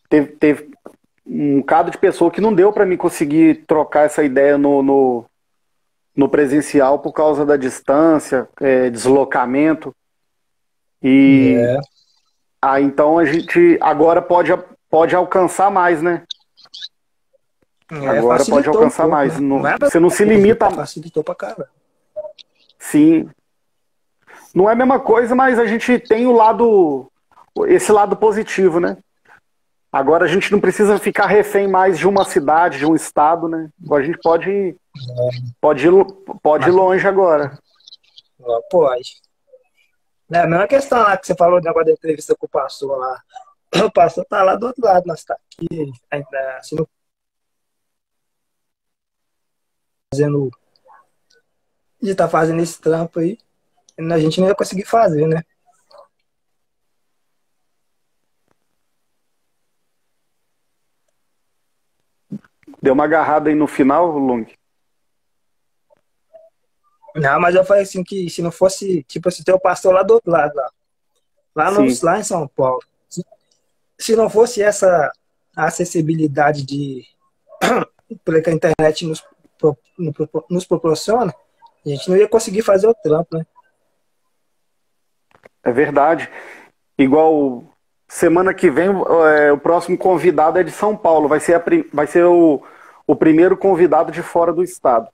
[0.08, 0.70] teve, teve
[1.26, 5.24] um bocado de pessoa que não deu para mim conseguir trocar essa ideia no, no,
[6.16, 9.94] no presencial por causa da distância, é, deslocamento.
[11.02, 11.80] E é.
[12.64, 14.52] Ah, então a gente agora pode,
[14.88, 16.22] pode alcançar mais, né?
[17.90, 19.34] É, agora pode alcançar mais.
[19.34, 19.40] Né?
[19.40, 20.70] Não, não é você não se limita.
[20.70, 21.68] Facilitou pra cara.
[22.78, 23.28] Sim.
[24.54, 27.10] Não é a mesma coisa, mas a gente tem o lado.
[27.66, 28.96] Esse lado positivo, né?
[29.92, 33.68] Agora a gente não precisa ficar refém mais de uma cidade, de um estado, né?
[33.84, 34.76] Agora a gente pode ir,
[35.60, 35.92] pode ir,
[36.42, 37.58] pode ir longe agora.
[38.70, 39.21] Pode.
[40.32, 42.98] É a mesma questão lá que você falou do negócio da entrevista com o pastor
[42.98, 43.22] lá.
[43.84, 46.76] O pastor tá lá do outro lado, nós tá aqui, ainda assim,
[50.12, 50.50] fazendo.
[52.00, 53.38] De tá fazendo esse trampo aí,
[53.98, 55.42] a gente não ia conseguir fazer, né?
[62.82, 64.46] Deu uma agarrada aí no final, Lung?
[67.14, 70.02] Não, mas eu falei assim que se não fosse, tipo assim, ter o pastor lá
[70.02, 70.70] do outro lado, lá,
[71.54, 73.24] lá, no, lá em São Paulo, se,
[73.98, 75.12] se não fosse essa
[75.54, 77.04] acessibilidade de
[78.42, 79.22] que a internet nos,
[80.48, 81.34] nos proporciona,
[81.84, 83.46] a gente não ia conseguir fazer o trampo, né?
[85.64, 86.28] É verdade.
[86.98, 87.64] Igual
[88.08, 88.88] semana que vem,
[89.36, 91.28] é, o próximo convidado é de São Paulo.
[91.28, 92.62] Vai ser, a, vai ser o,
[93.06, 95.08] o primeiro convidado de fora do estado.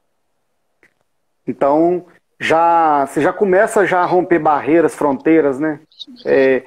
[1.49, 2.05] Então,
[2.39, 5.81] já você já começa já a romper barreiras, fronteiras, né?
[6.25, 6.63] É,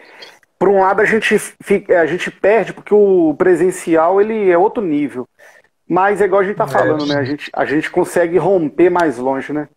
[0.58, 4.84] por um lado a gente fica, a gente perde porque o presencial ele é outro
[4.84, 5.30] nível,
[5.88, 6.68] mas é igual a gente tá é.
[6.68, 7.16] falando, né?
[7.16, 9.70] A gente, a gente consegue romper mais longe, né?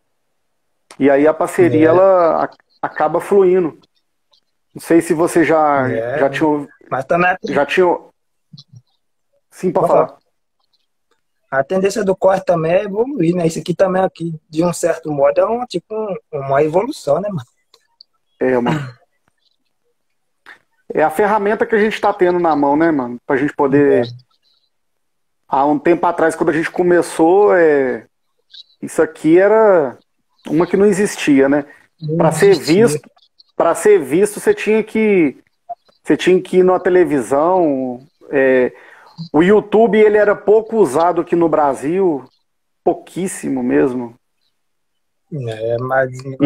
[0.99, 1.91] E aí a parceria é.
[1.91, 3.79] ela acaba fluindo.
[4.75, 6.19] Não sei se você já é.
[6.19, 7.99] já tinha mas também já tinha
[9.51, 10.24] sim para falar
[11.59, 13.47] a tendência do corte também é evoluir, né?
[13.47, 17.29] Isso aqui também aqui, de um certo modo, é um, tipo um, uma evolução, né,
[17.29, 17.47] mano?
[18.41, 18.95] É, mano.
[20.93, 23.19] É a ferramenta que a gente está tendo na mão, né, mano?
[23.27, 24.05] Pra gente poder.
[24.05, 24.09] É.
[25.49, 28.07] Há um tempo atrás, quando a gente começou, é...
[28.83, 29.99] isso aqui era
[30.47, 31.65] uma que não existia, né?
[32.17, 33.09] Para ser visto,
[33.57, 35.37] para ser visto, você tinha que
[36.03, 38.73] você tinha que ir na televisão, é,
[39.33, 42.25] o YouTube ele era pouco usado aqui no Brasil,
[42.83, 44.15] pouquíssimo mesmo.
[45.33, 46.37] É, mas e,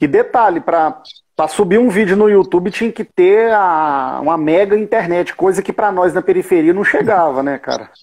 [0.00, 1.02] e, detalhe, para
[1.48, 5.90] subir um vídeo no YouTube tinha que ter a, uma mega internet, coisa que para
[5.90, 7.90] nós na periferia não chegava, né, cara?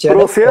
[0.00, 0.44] para você,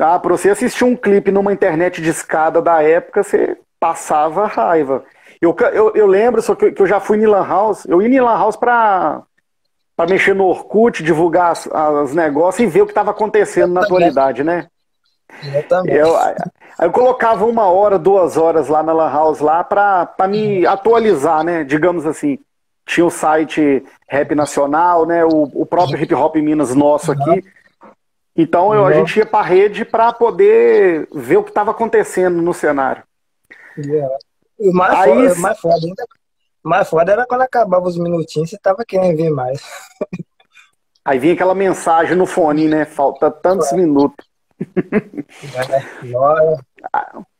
[0.00, 5.04] ah, você assistir um clipe numa internet de escada da época, você passava raiva.
[5.42, 7.84] Eu, eu, eu lembro só que, eu já fui em Lan House.
[7.86, 9.22] Eu ia em Lan House para
[9.94, 13.80] para mexer no Orkut, divulgar os negócios e ver o que estava acontecendo eu na
[13.82, 14.08] também.
[14.08, 14.66] atualidade, né?
[15.52, 15.94] Eu também.
[15.94, 16.14] Eu,
[16.80, 21.64] eu colocava uma hora, duas horas lá na Lan House lá para me atualizar, né?
[21.64, 22.38] Digamos assim.
[22.86, 25.24] Tinha o site Rap Nacional, né?
[25.24, 27.44] O, o próprio Hip Hop Minas nosso aqui.
[28.36, 32.40] Então eu, a gente ia para a rede para poder ver o que estava acontecendo
[32.40, 33.02] no cenário.
[34.62, 36.06] O mais, Aí, foda, mais foda ainda.
[36.62, 39.60] Mais foda era quando acabava os minutinhos, você tava querendo ver mais.
[41.04, 42.84] Aí vinha aquela mensagem no fone, né?
[42.84, 44.24] Falta tantos minutos.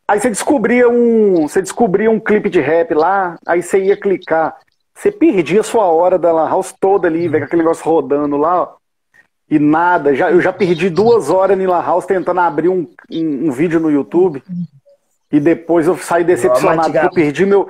[0.08, 1.46] aí você descobria um.
[1.46, 4.56] Você descobria um clipe de rap lá, aí você ia clicar.
[4.92, 8.62] Você perdia a sua hora da Lan House toda ali, vendo aquele negócio rodando lá,
[8.62, 8.74] ó,
[9.48, 10.12] e nada.
[10.12, 13.78] Já, eu já perdi duas horas em Lan House tentando abrir um, um, um vídeo
[13.78, 14.42] no YouTube.
[15.32, 17.66] E depois eu saí decepcionado, eu perdi meu.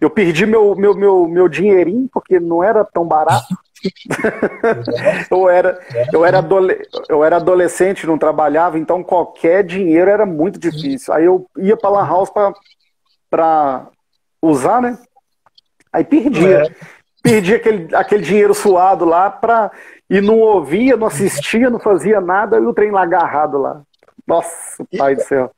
[0.00, 3.54] Eu perdi meu, meu, meu, meu dinheirinho, porque não era tão barato.
[5.30, 5.78] eu, era,
[6.12, 6.46] eu, era
[7.08, 11.12] eu era adolescente, não trabalhava, então qualquer dinheiro era muito difícil.
[11.12, 12.30] Aí eu ia para Lan House
[13.28, 13.88] para
[14.40, 14.96] usar, né?
[15.92, 16.62] Aí perdia.
[16.62, 17.00] É.
[17.22, 19.70] Perdia aquele, aquele dinheiro suado lá pra,
[20.08, 23.82] e não ouvia, não assistia, não fazia nada, e o trem lá agarrado lá.
[24.26, 25.52] Nossa, pai do céu.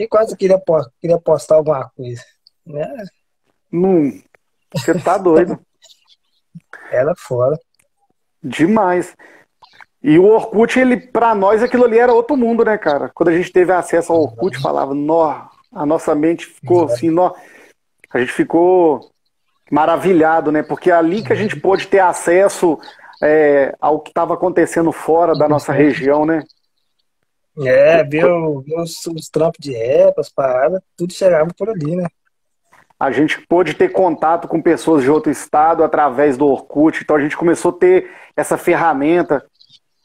[0.00, 0.58] E quase queria,
[0.98, 2.22] queria postar alguma coisa.
[2.66, 2.88] Né?
[3.70, 4.10] Não.
[4.74, 5.60] Você tá doido.
[6.90, 7.58] Era fora.
[8.42, 9.14] Demais.
[10.02, 13.10] E o Orkut, ele, pra nós, aquilo ali era outro mundo, né, cara?
[13.14, 17.34] Quando a gente teve acesso ao Orkut, falava, nó, a nossa mente ficou assim, nó.
[18.10, 19.10] A gente ficou
[19.70, 20.62] maravilhado, né?
[20.62, 22.78] Porque é ali que a gente pôde ter acesso
[23.22, 26.42] é, ao que estava acontecendo fora da nossa região, né?
[27.58, 32.06] É, viu, viu os, os trampos de rap, as paradas, tudo chegava por ali, né?
[32.98, 37.20] A gente pôde ter contato com pessoas de outro estado através do Orkut, então a
[37.20, 39.44] gente começou a ter essa ferramenta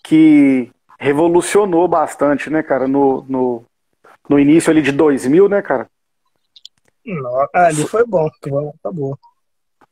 [0.03, 3.63] que revolucionou bastante, né, cara, no, no,
[4.29, 5.89] no início ali de 2000, né, cara?
[7.05, 8.29] Não, ali foi bom,
[8.81, 9.13] tá bom.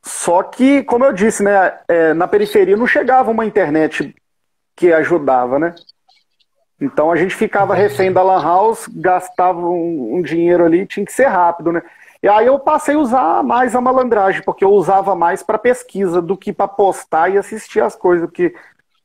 [0.02, 4.16] Só que, como eu disse, né, é, na periferia não chegava uma internet
[4.76, 5.76] que ajudava, né?
[6.84, 11.14] Então a gente ficava refém da Lan House, gastava um, um dinheiro ali, tinha que
[11.14, 11.82] ser rápido, né?
[12.22, 16.22] E aí eu passei a usar mais a malandragem, porque eu usava mais para pesquisa
[16.22, 18.54] do que para postar e assistir as coisas, porque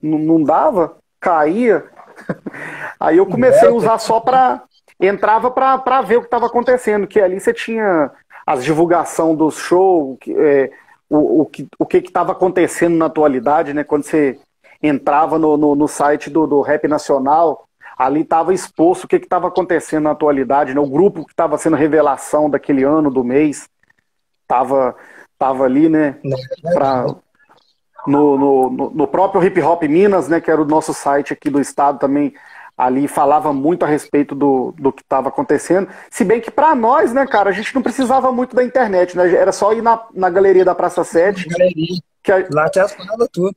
[0.02, 1.84] não dava, caía.
[2.98, 4.62] Aí eu comecei a usar só para
[5.00, 8.10] entrava para ver o que estava acontecendo, que ali você tinha
[8.44, 10.70] as divulgação dos shows, é,
[11.08, 13.84] o, o, que o que estava acontecendo na atualidade, né?
[13.84, 14.38] Quando você
[14.82, 17.67] entrava no, no, no site do, do Rap Nacional,
[17.98, 20.80] ali estava exposto o que estava acontecendo na atualidade, né?
[20.80, 23.68] O grupo que estava sendo revelação daquele ano, do mês,
[24.42, 24.94] estava
[25.36, 26.16] tava ali, né?
[26.72, 27.06] Pra,
[28.06, 30.40] no, no, no próprio Hip Hop Minas, né?
[30.40, 32.32] Que era o nosso site aqui do estado também,
[32.76, 35.88] ali falava muito a respeito do, do que estava acontecendo.
[36.08, 39.34] Se bem que para nós, né, cara, a gente não precisava muito da internet, né?
[39.34, 41.48] Era só ir na, na galeria da Praça 7.
[41.48, 41.98] Galeria.
[42.22, 42.46] Que a...
[42.52, 43.56] Lá tinha as paradas tudo.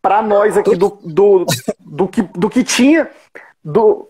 [0.00, 1.44] Para nós aqui do, do,
[1.80, 3.10] do, que, do que tinha
[3.64, 4.08] do,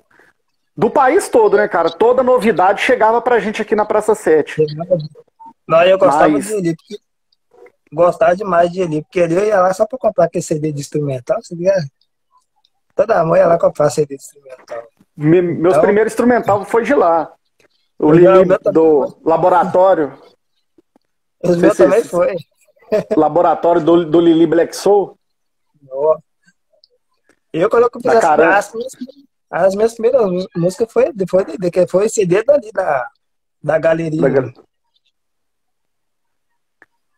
[0.76, 1.90] do país todo, né, cara?
[1.90, 4.64] Toda novidade chegava pra gente aqui na Praça 7.
[5.66, 6.46] Não, eu gostava Mas...
[6.46, 6.98] de ali, porque...
[7.92, 10.80] gostava demais de ali, porque ali eu ia lá só pra comprar aquele CD de
[10.80, 11.74] instrumental, você via?
[12.94, 14.88] Toda mãe ia lá comprar CD de instrumental.
[15.16, 15.82] Me, meus então...
[15.82, 17.32] primeiros instrumental foi de lá.
[17.98, 20.16] O Lili do laboratório.
[21.42, 22.36] Os meus também foi.
[23.16, 25.18] Laboratório do, do Lili Black Soul.
[27.52, 28.72] Eu, quando eu fiz as, as,
[29.50, 31.44] as minhas primeiras músicas foi, foi,
[31.88, 33.08] foi CD dali da,
[33.62, 34.20] da galeria.
[34.20, 34.52] Da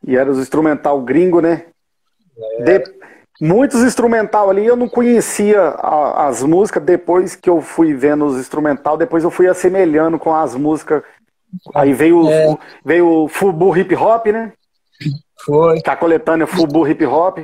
[0.07, 1.67] E era os instrumental gringo, né?
[2.61, 2.79] É.
[2.79, 3.01] De...
[3.41, 8.39] Muitos instrumental ali, eu não conhecia a, as músicas, depois que eu fui vendo os
[8.39, 11.03] instrumental, depois eu fui assemelhando com as músicas.
[11.75, 12.57] Aí veio, é.
[12.85, 14.53] veio o Fubu Hip Hop, né?
[15.43, 15.81] Foi.
[15.81, 17.39] Tá coletando Fubu Hip Hop.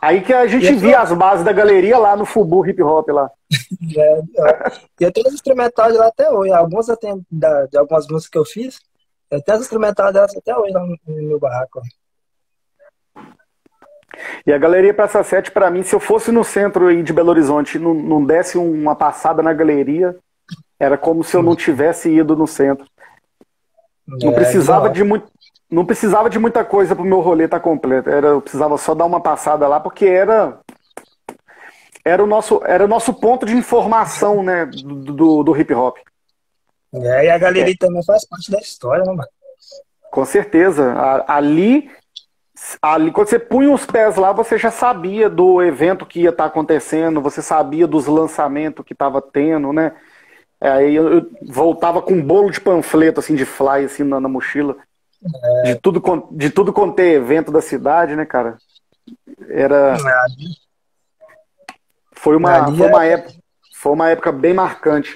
[0.00, 3.08] Aí que a gente e via as bases da galeria lá no Fubu Hip Hop
[3.08, 3.30] lá.
[3.96, 4.72] É, é.
[5.00, 6.52] E eu tenho os instrumentais lá até hoje.
[6.52, 8.78] Alguns eu tenho da, de algumas músicas que eu fiz.
[9.30, 11.80] Eu tenho os instrumentais delas até hoje lá no, no meu barraco.
[14.46, 17.78] E a Galeria Praça 7, para mim, se eu fosse no centro de Belo Horizonte
[17.78, 20.16] não, não desse uma passada na galeria,
[20.78, 22.86] era como se eu não tivesse ido no centro.
[24.06, 25.30] Não é, precisava de muito,
[25.70, 28.10] não precisava de muita coisa pro meu rolê estar tá completo.
[28.10, 30.58] Era, eu precisava só dar uma passada lá, porque era
[32.04, 35.98] era o nosso, era o nosso ponto de informação, né, do, do, do hip hop.
[36.92, 37.76] É, e a galeria é.
[37.78, 39.28] também faz parte da história, né, mano?
[40.10, 40.94] Com certeza.
[41.28, 41.88] Ali,
[42.82, 46.44] ali, quando você punha os pés lá, você já sabia do evento que ia estar
[46.44, 49.92] tá acontecendo, você sabia dos lançamentos que estava tendo, né?
[50.60, 54.28] Aí eu, eu, voltava com um bolo de panfleto, assim, de fly, assim, na, na
[54.28, 54.76] mochila.
[55.64, 55.74] É.
[55.74, 58.56] De, tudo, de tudo quanto é evento da cidade, né, cara?
[59.48, 59.96] Era.
[62.12, 63.34] Foi uma, foi uma, época,
[63.74, 65.14] foi uma época bem marcante.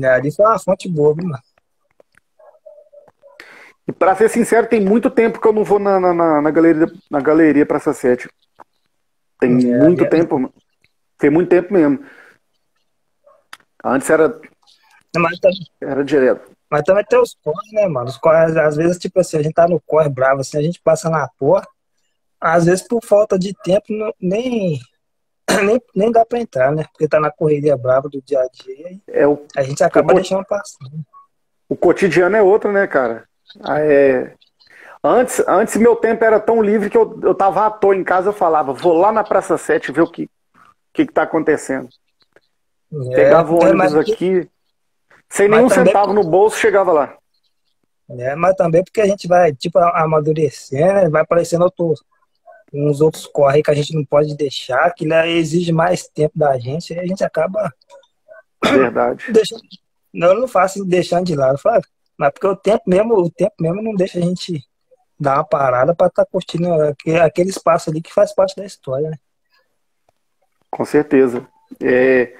[0.00, 1.42] É, ali foi uma fonte boa, viu, mano?
[3.86, 6.86] E pra ser sincero, tem muito tempo que eu não vou na, na, na galeria,
[7.10, 8.28] na galeria Praça 7.
[9.40, 10.08] Tem é, muito é.
[10.08, 10.52] tempo,
[11.18, 12.04] tem muito tempo mesmo.
[13.84, 14.40] Antes era.
[15.16, 15.38] Mas,
[15.80, 16.50] era direto.
[16.72, 18.08] Mas também tem os corres, né, mano?
[18.08, 20.80] Os corres, às vezes, tipo assim, a gente tá no corre bravo, assim, a gente
[20.80, 21.68] passa na porra.
[22.40, 24.80] Às vezes, por falta de tempo, não, nem,
[25.66, 26.86] nem, nem dá pra entrar, né?
[26.90, 28.98] Porque tá na correria brava do dia a dia.
[29.06, 30.78] É o, a gente acaba deixando passar.
[31.68, 33.28] O cotidiano é outro, né, cara?
[33.62, 34.32] Ah, é...
[35.04, 38.30] Antes, antes meu tempo era tão livre que eu, eu tava à toa em casa,
[38.30, 40.26] eu falava, vou lá na Praça 7 ver o que,
[40.90, 41.90] que, que tá acontecendo.
[43.10, 44.48] É, Pegava o ônibus aqui,
[45.32, 46.22] sem nenhum centavo porque...
[46.22, 47.16] no bolso, chegava lá.
[48.10, 51.08] É, mas também porque a gente vai, tipo, amadurecendo, né?
[51.08, 52.04] vai aparecendo outros,
[52.70, 56.58] uns outros corre que a gente não pode deixar, que né, exige mais tempo da
[56.58, 57.72] gente, e a gente acaba.
[58.62, 59.24] Verdade.
[59.32, 59.62] Deixando...
[60.12, 61.82] Não, eu não faço deixando de lado, falo,
[62.18, 64.62] mas porque o tempo mesmo, o tempo mesmo não deixa a gente
[65.18, 66.68] dar uma parada para estar tá curtindo
[67.24, 69.16] aquele espaço ali que faz parte da história, né?
[70.70, 71.48] Com certeza.
[71.80, 72.34] É,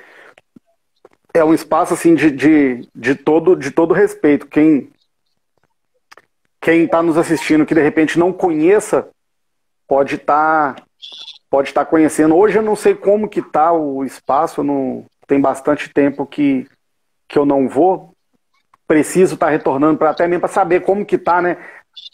[1.34, 4.46] é um espaço assim de, de, de, todo, de todo respeito.
[4.46, 4.90] Quem
[6.62, 9.08] quem está nos assistindo que de repente não conheça
[9.88, 10.82] pode estar tá,
[11.50, 12.36] pode estar tá conhecendo.
[12.36, 14.62] Hoje eu não sei como que está o espaço,
[15.26, 16.68] tem bastante tempo que,
[17.26, 18.14] que eu não vou.
[18.86, 21.56] Preciso estar tá retornando para até mesmo para saber como que está, né?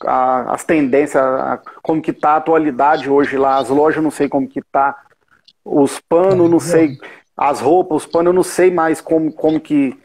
[0.03, 4.31] A, as tendências, a, como que está a atualidade hoje lá, as lojas não sei
[4.31, 4.97] como que está,
[5.63, 6.97] os panos não sei
[7.39, 9.97] as roupas, os panos, eu não sei mais como, como que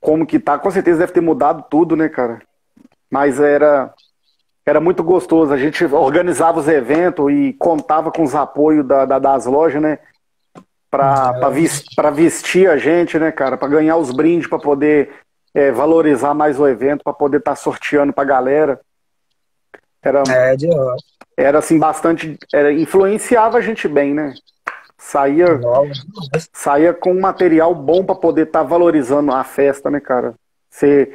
[0.00, 0.58] como que tá.
[0.58, 2.40] Com certeza deve ter mudado tudo, né, cara?
[3.10, 3.92] Mas era
[4.64, 5.52] era muito gostoso.
[5.52, 9.98] A gente organizava os eventos e contava com os apoios da, da das lojas, né?
[10.90, 11.50] Para é.
[11.50, 13.58] vestir, vestir a gente, né, cara?
[13.58, 15.10] Para ganhar os brindes, para poder
[15.52, 18.80] é, valorizar mais o evento, para poder estar tá sorteando para galera.
[20.02, 20.56] Era, é,
[21.36, 22.38] era assim, bastante.
[22.52, 24.34] Era, influenciava a gente bem, né?
[24.98, 25.46] Saía,
[26.52, 30.34] saía com um material bom para poder estar tá valorizando a festa, né, cara?
[30.70, 31.14] Você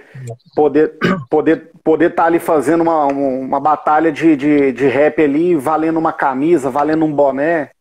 [0.55, 0.97] poder
[1.29, 5.97] poder poder estar tá ali fazendo uma, uma batalha de, de, de rap ali, valendo
[5.97, 7.71] uma camisa, valendo um boné.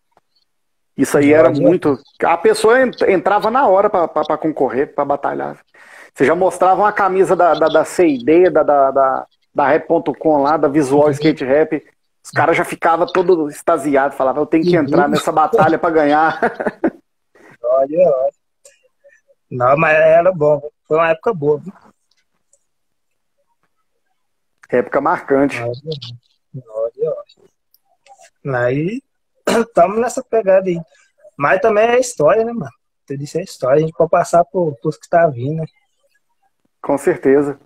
[0.97, 1.97] Isso aí era muito.
[2.25, 2.77] A pessoa
[3.07, 5.57] entrava na hora para concorrer, para batalhar.
[6.13, 10.57] Você já mostrava uma camisa da, da, da CID, da, da, da, da Rap.com lá,
[10.57, 11.11] da Visual uhum.
[11.13, 11.81] Skate Rap.
[12.25, 16.41] Os caras já ficavam todo extasiado, falavam, eu tenho que entrar nessa batalha para ganhar.
[17.71, 18.33] Olha, olha.
[19.51, 20.61] Não, mas era bom.
[20.87, 21.59] Foi uma época boa.
[21.59, 21.73] Viu?
[24.71, 25.63] Época marcante.
[25.63, 25.73] Olha,
[28.45, 28.59] olha.
[28.59, 29.03] Aí,
[29.49, 30.81] estamos nessa pegada aí.
[31.37, 32.73] Mas também é história, né, mano?
[33.07, 33.79] Tudo isso é história.
[33.79, 35.67] A gente pode passar por tudo que tá vindo, né?
[36.83, 37.59] Com certeza.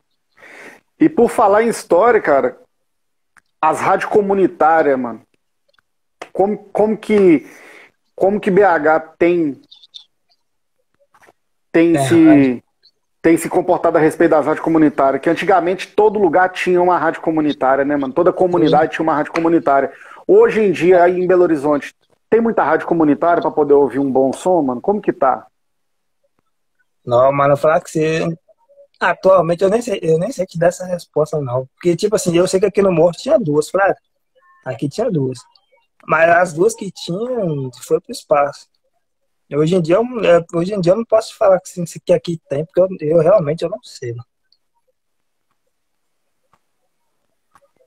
[0.99, 2.61] E por falar em história, cara,
[3.63, 5.23] as rádios comunitárias, mano.
[6.33, 7.47] Como, como que
[8.17, 9.61] como que BH tem
[11.71, 12.65] tem é, se
[13.23, 17.21] tem se comportado a respeito das rádios comunitárias, que antigamente todo lugar tinha uma rádio
[17.21, 18.13] comunitária, né, mano?
[18.13, 18.97] Toda comunidade Sim.
[18.97, 19.93] tinha uma rádio comunitária.
[20.27, 21.95] Hoje em dia aí em Belo Horizonte
[22.29, 24.81] tem muita rádio comunitária para poder ouvir um bom som, mano.
[24.81, 25.47] Como que tá?
[27.05, 28.39] Não, mano, falar que você
[29.03, 31.67] Atualmente eu nem sei, eu nem sei te dar essa resposta, não.
[31.75, 33.97] Porque, tipo assim, eu sei que aqui no Morro tinha duas, Flávio.
[34.65, 35.41] Aqui tinha duas.
[36.07, 38.69] Mas as duas que tinham foi pro espaço.
[39.53, 42.13] Hoje em dia, eu, é, hoje em dia eu não posso falar que, assim, que
[42.13, 44.15] aqui tem, porque eu, eu realmente eu não sei.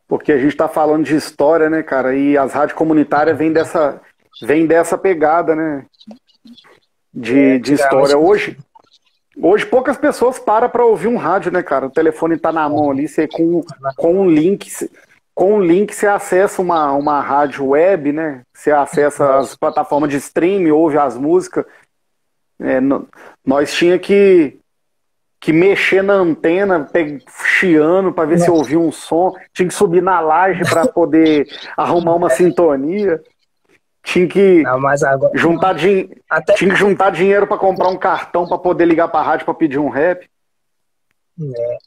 [0.05, 2.13] Porque a gente está falando de história, né, cara?
[2.13, 4.01] E as rádios comunitárias vêm dessa,
[4.41, 5.86] vem dessa pegada, né?
[7.13, 8.18] De, é, de história.
[8.18, 8.57] Hoje,
[9.41, 11.88] Hoje poucas pessoas param para ouvir um rádio, né, cara?
[11.88, 13.63] O telefone está na mão ali, você com,
[13.97, 14.69] com um link,
[15.33, 18.43] com um link você acessa uma, uma rádio web, né?
[18.53, 21.65] Você acessa as plataformas de streaming, ouve as músicas.
[22.59, 22.79] É,
[23.45, 24.57] nós tinha que
[25.45, 26.89] que mexer na antena,
[27.45, 28.45] chiando para ver Nossa.
[28.45, 33.21] se ouvia um som, tinha que subir na laje para poder arrumar uma sintonia.
[34.05, 35.31] Tinha que não, agora...
[35.35, 36.09] juntar, din...
[36.29, 36.53] Até...
[36.53, 39.79] tinha que juntar dinheiro para comprar um cartão para poder ligar para rádio para pedir
[39.79, 40.29] um rap.
[41.41, 41.77] É.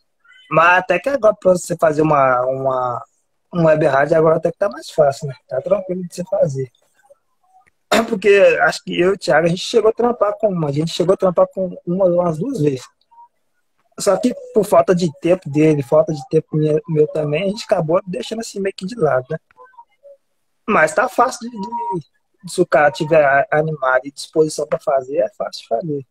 [0.51, 3.05] Mas até que agora para você fazer uma, uma,
[3.53, 5.35] uma web rádio agora até que tá mais fácil, né?
[5.49, 6.69] Tá tranquilo de você fazer.
[8.09, 10.73] Porque acho que eu e o Thiago, a gente chegou a trampar com uma, a
[10.73, 12.85] gente chegou a trampar com uma umas duas vezes.
[13.99, 17.65] Só que por falta de tempo dele, falta de tempo meu, meu também, a gente
[17.65, 19.39] acabou deixando assim meio que de lado, né?
[20.69, 21.57] Mas tá fácil de,
[22.45, 26.07] de se o cara tiver animado e disposição para fazer, é fácil de fazer.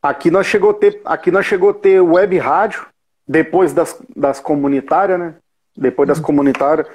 [0.00, 2.86] Aqui nós chegou a ter, aqui nós chegou a ter web rádio,
[3.26, 5.34] depois das, das comunitárias, né?
[5.76, 6.24] Depois das uhum.
[6.24, 6.86] comunitárias,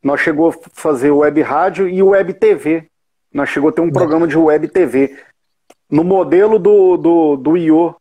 [0.00, 2.88] nós chegou a fazer web rádio e web TV.
[3.32, 3.92] Nós chegou a ter um uhum.
[3.92, 5.18] programa de web TV.
[5.90, 7.96] No modelo do, do, do IO.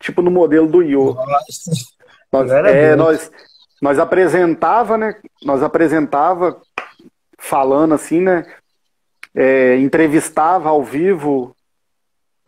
[0.00, 1.14] Tipo no modelo do IO.
[1.14, 1.95] Nossa.
[2.32, 3.30] Nós, é, nós,
[3.80, 5.14] nós apresentava, né?
[5.42, 6.60] Nós apresentava
[7.38, 8.44] falando assim, né?
[9.34, 11.54] É, entrevistava ao vivo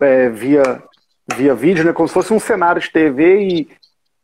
[0.01, 0.83] é, via
[1.35, 1.93] via vídeo, né?
[1.93, 3.69] Como se fosse um cenário de TV e,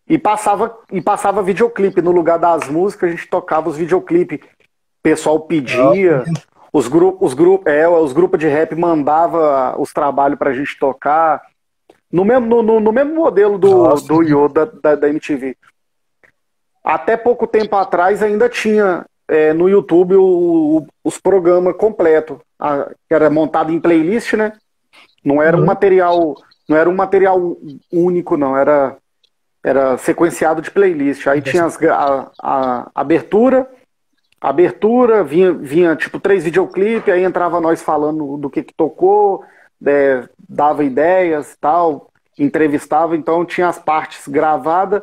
[0.08, 4.36] e passava e passava videoclipe no lugar das músicas, a gente tocava os videoclipe.
[4.36, 6.24] O pessoal pedia,
[6.72, 11.42] os grupos, os grupos, é, os grupos de rap mandava os trabalhos pra gente tocar.
[12.14, 15.56] No mesmo, no, no, mesmo modelo do, Nossa, do Yo, da, da, da, MTV.
[16.84, 22.38] Até pouco tempo atrás ainda tinha é, no YouTube o, o, os programas completos,
[23.08, 24.52] que era montado em playlist, né?
[25.24, 25.66] Não era um uhum.
[25.66, 26.36] material
[26.68, 27.56] não era um material
[27.92, 28.96] único, não, era,
[29.62, 31.26] era sequenciado de playlist.
[31.26, 33.68] Aí tinha as, a, a, abertura,
[34.40, 39.44] abertura, vinha, vinha tipo três videoclipes, aí entrava nós falando do que, que tocou,
[39.86, 45.02] é, dava ideias tal, entrevistava, então tinha as partes gravadas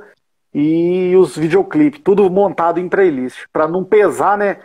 [0.54, 4.58] e os videoclipes, tudo montado em playlist, para não pesar, né?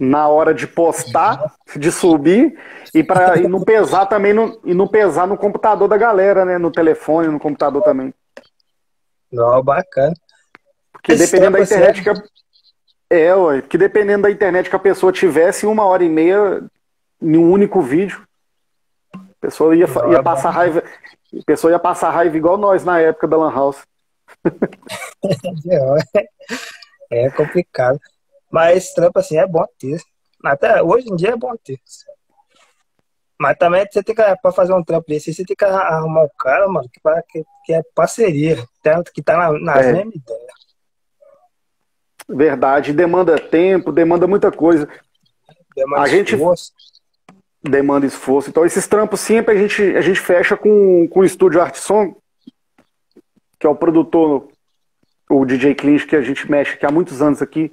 [0.00, 2.58] na hora de postar, de subir
[2.94, 6.72] e para não pesar também no, e não pesar no computador da galera, né, no
[6.72, 8.14] telefone, no computador também.
[9.30, 10.14] Não, bacana.
[10.90, 12.14] Porque Esse dependendo da internet que a...
[13.10, 16.62] é, ué, que dependendo da internet que a pessoa tivesse uma hora e meia
[17.20, 18.26] em um único vídeo,
[19.40, 20.84] a pessoa ia, ia é passar raiva,
[21.32, 23.82] a pessoa ia passar raiva igual nós na época da Lan House.
[27.10, 27.98] é complicado.
[28.50, 29.98] Mas trampo assim é bom ter.
[30.44, 31.80] Até hoje em dia é bom ter.
[33.38, 36.28] Mas também você tem que, pra fazer um trampo desse, você tem que arrumar um
[36.38, 39.92] cara, mano, que, que, que é parceria, tanto que tá na, nas é.
[39.92, 40.60] mesmas ideias.
[42.28, 44.86] Verdade, demanda tempo, demanda muita coisa.
[45.74, 46.72] Demanda a gente esforço.
[47.62, 48.50] Demanda esforço.
[48.50, 52.16] Então, esses trampos sempre a gente, a gente fecha com, com o estúdio Art Som,
[53.58, 54.48] que é o produtor,
[55.28, 57.72] o DJ Clint, que a gente mexe aqui há muitos anos aqui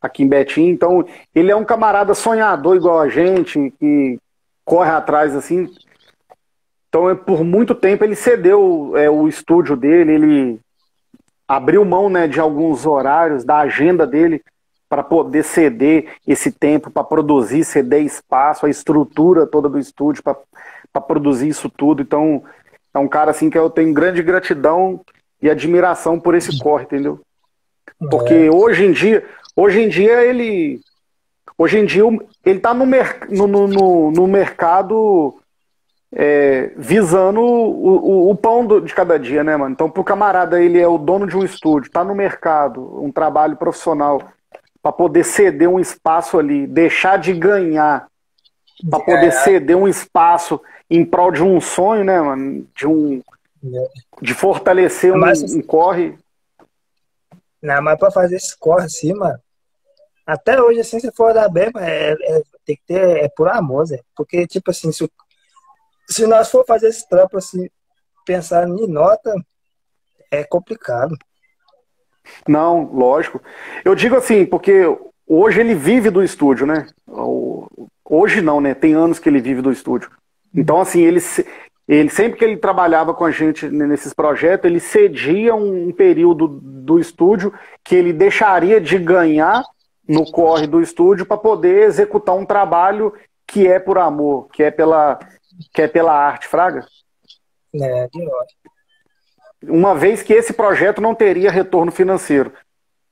[0.00, 0.68] aqui em Betim.
[0.68, 1.04] Então,
[1.34, 4.18] ele é um camarada sonhador igual a gente, que
[4.64, 5.68] corre atrás assim.
[6.88, 10.60] Então, por muito tempo ele cedeu é, o estúdio dele, ele
[11.46, 14.42] abriu mão né, de alguns horários da agenda dele
[14.88, 21.00] para poder ceder esse tempo para produzir, ceder espaço, a estrutura toda do estúdio para
[21.00, 22.02] produzir isso tudo.
[22.02, 22.42] Então,
[22.94, 25.00] é um cara assim que eu tenho grande gratidão
[25.42, 27.20] e admiração por esse corre, entendeu?
[28.10, 28.50] Porque é.
[28.50, 29.24] hoje em dia,
[29.60, 30.80] Hoje em dia ele.
[31.58, 32.04] Hoje em dia
[32.44, 35.34] ele está no, mer no, no, no, mercado
[36.14, 39.72] é, visando o, o, o pão do, de cada dia, né, mano?
[39.72, 43.56] Então, pro camarada, ele é o dono de um estúdio, está no mercado, um trabalho
[43.56, 44.22] profissional,
[44.88, 48.08] para poder ceder um espaço ali, deixar de ganhar,
[48.88, 49.30] para poder é.
[49.30, 50.58] ceder um espaço
[50.88, 52.66] em prol de um sonho, né, mano?
[52.74, 53.22] De um.
[53.62, 53.88] É.
[54.22, 56.18] De fortalecer um, um corre.
[57.60, 59.38] Não, mas para fazer esse corre assim, mano,
[60.26, 63.84] até hoje, assim, se for dar bem, é, é, tem que ter, é por amor,
[63.84, 64.00] Zé.
[64.16, 65.10] Porque, tipo assim, se,
[66.08, 67.68] se nós for fazer esse trampo, assim,
[68.24, 69.34] pensar em nota,
[70.30, 71.14] é complicado.
[72.46, 73.40] Não, lógico.
[73.84, 74.84] Eu digo assim, porque
[75.26, 76.86] hoje ele vive do estúdio, né?
[78.04, 78.74] Hoje não, né?
[78.74, 80.10] Tem anos que ele vive do estúdio.
[80.54, 81.20] Então, assim, ele,
[81.86, 86.98] ele sempre que ele trabalhava com a gente nesses projetos, ele cedia um período do
[86.98, 87.52] estúdio
[87.84, 89.62] que ele deixaria de ganhar
[90.08, 93.12] no corre do estúdio para poder executar um trabalho
[93.46, 95.18] que é por amor, que é pela,
[95.72, 96.86] que é pela arte, Fraga?
[97.74, 98.77] É, ótimo.
[99.62, 102.52] Uma vez que esse projeto não teria retorno financeiro.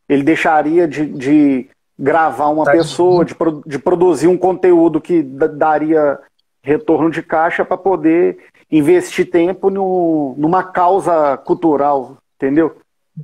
[0.09, 1.69] Ele deixaria de, de
[1.99, 3.35] gravar uma tá pessoa, de,
[3.67, 6.19] de produzir um conteúdo que daria
[6.63, 8.39] retorno de caixa para poder
[8.71, 12.77] investir tempo no, numa causa cultural, entendeu?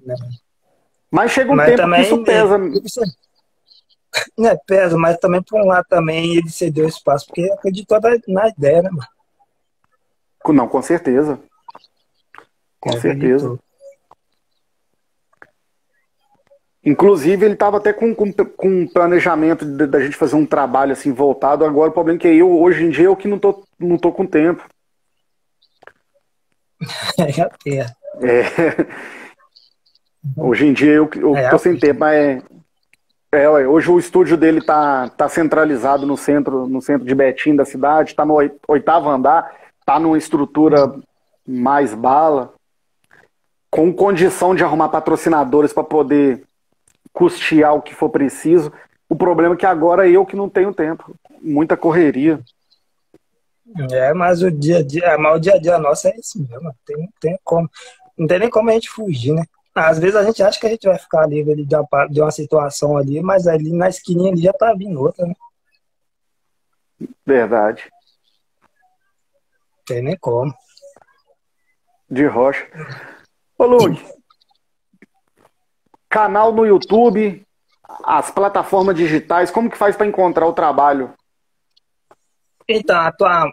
[0.08, 0.14] É.
[1.10, 2.58] Mas chega um Mas tempo que isso pesa.
[4.38, 7.98] né, pesa, mas também por um lado também ele cedeu espaço, porque acreditou
[8.28, 9.08] na ideia, né, mano?
[10.48, 11.38] Não, com certeza.
[12.82, 13.56] Com é, certeza.
[16.84, 21.64] Inclusive, ele estava até com, com, com planejamento da gente fazer um trabalho assim voltado.
[21.64, 24.10] Agora, o problema é que eu, hoje em dia, eu que não tô, não tô
[24.10, 24.66] com tempo.
[27.64, 27.78] é.
[27.78, 28.86] é.
[30.36, 32.42] Hoje em dia, eu, eu é, tô sem tempo, mas
[33.30, 37.64] é, hoje o estúdio dele tá, tá centralizado no centro, no centro de Betim da
[37.64, 39.54] cidade, está no oitavo andar,
[39.86, 40.92] tá numa estrutura
[41.46, 42.52] mais bala,
[43.72, 46.44] com condição de arrumar patrocinadores para poder
[47.10, 48.70] custear o que for preciso.
[49.08, 52.38] O problema é que agora eu que não tenho tempo, muita correria.
[53.90, 56.70] É, mas o dia a dia, mas o dia a dia nosso é esse mesmo,
[56.84, 57.66] tem, tem como,
[58.18, 59.42] não tem nem como a gente fugir, né?
[59.74, 62.30] Às vezes a gente acha que a gente vai ficar livre de uma, de uma
[62.30, 65.34] situação ali, mas ali na esquininha ali já tá vindo outra, né?
[67.24, 67.90] Verdade.
[69.86, 70.54] Tem nem como.
[72.10, 72.68] De rocha.
[73.62, 74.04] Ô, Luke,
[76.08, 77.46] canal no YouTube,
[78.02, 81.14] as plataformas digitais, como que faz para encontrar o trabalho?
[82.68, 82.96] Então,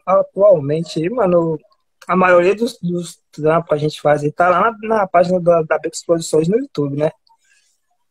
[0.07, 1.59] atualmente, mano,
[2.07, 5.61] a maioria dos, dos trampos que a gente faz tá lá na, na página da,
[5.61, 7.11] da Beco Exposições no YouTube, né?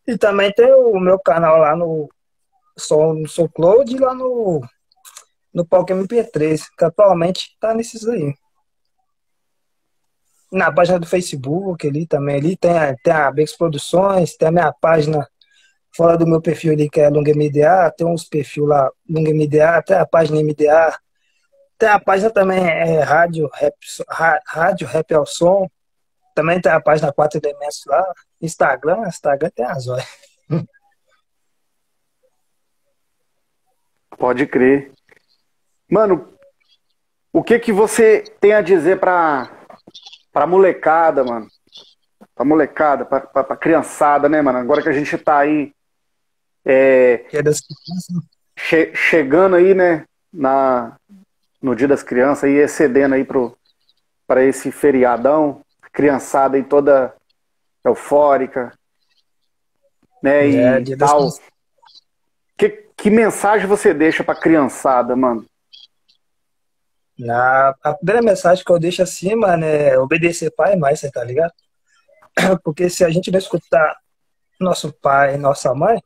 [0.07, 2.09] E também tem o meu canal lá no
[2.79, 4.61] SoundCloud e lá no,
[5.53, 8.37] no Palco MP3, que atualmente tá nesses aí.
[10.51, 12.73] Na página do Facebook ali também, ali tem
[13.03, 15.29] tem a Bex Produções, tem a minha página
[15.95, 19.83] fora do meu perfil ali que é Long MDA, tem uns perfis lá, Long MDA,
[19.83, 20.99] tem a página MDA,
[21.79, 23.75] tem a página também é Rádio Rap,
[24.47, 25.71] Rádio Rap ao Som.
[26.35, 28.13] Também tem a página 4 Elementos lá.
[28.41, 30.07] Instagram, Instagram tem as olhas.
[34.19, 34.93] Pode crer.
[35.89, 36.33] Mano,
[37.33, 39.58] o que que você tem a dizer pra,
[40.33, 41.49] pra molecada, mano?
[42.35, 44.59] Pra molecada, pra, pra, pra criançada, né, mano?
[44.59, 45.73] Agora que a gente tá aí.
[46.65, 47.51] É, né?
[48.57, 50.05] che, chegando aí, né?
[50.33, 50.97] Na,
[51.63, 53.27] no Dia das Crianças e excedendo aí
[54.27, 55.63] para esse feriadão,
[55.93, 57.15] criançada aí toda
[57.85, 58.73] eufórica,
[60.23, 60.49] né?
[60.49, 61.29] É, e tal.
[62.57, 65.47] Que, que mensagem você deixa para criançada, mano?
[67.19, 71.11] Na, a primeira mensagem que eu deixo assim, mano, é obedecer pai e mãe, você
[71.11, 71.53] tá ligado?
[72.63, 73.97] Porque se a gente não escutar
[74.61, 76.01] nosso pai e nossa mãe,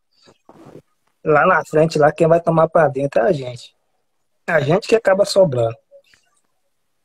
[1.25, 3.75] lá na frente, lá quem vai tomar para dentro é a gente
[4.47, 5.77] a gente que acaba sobrando.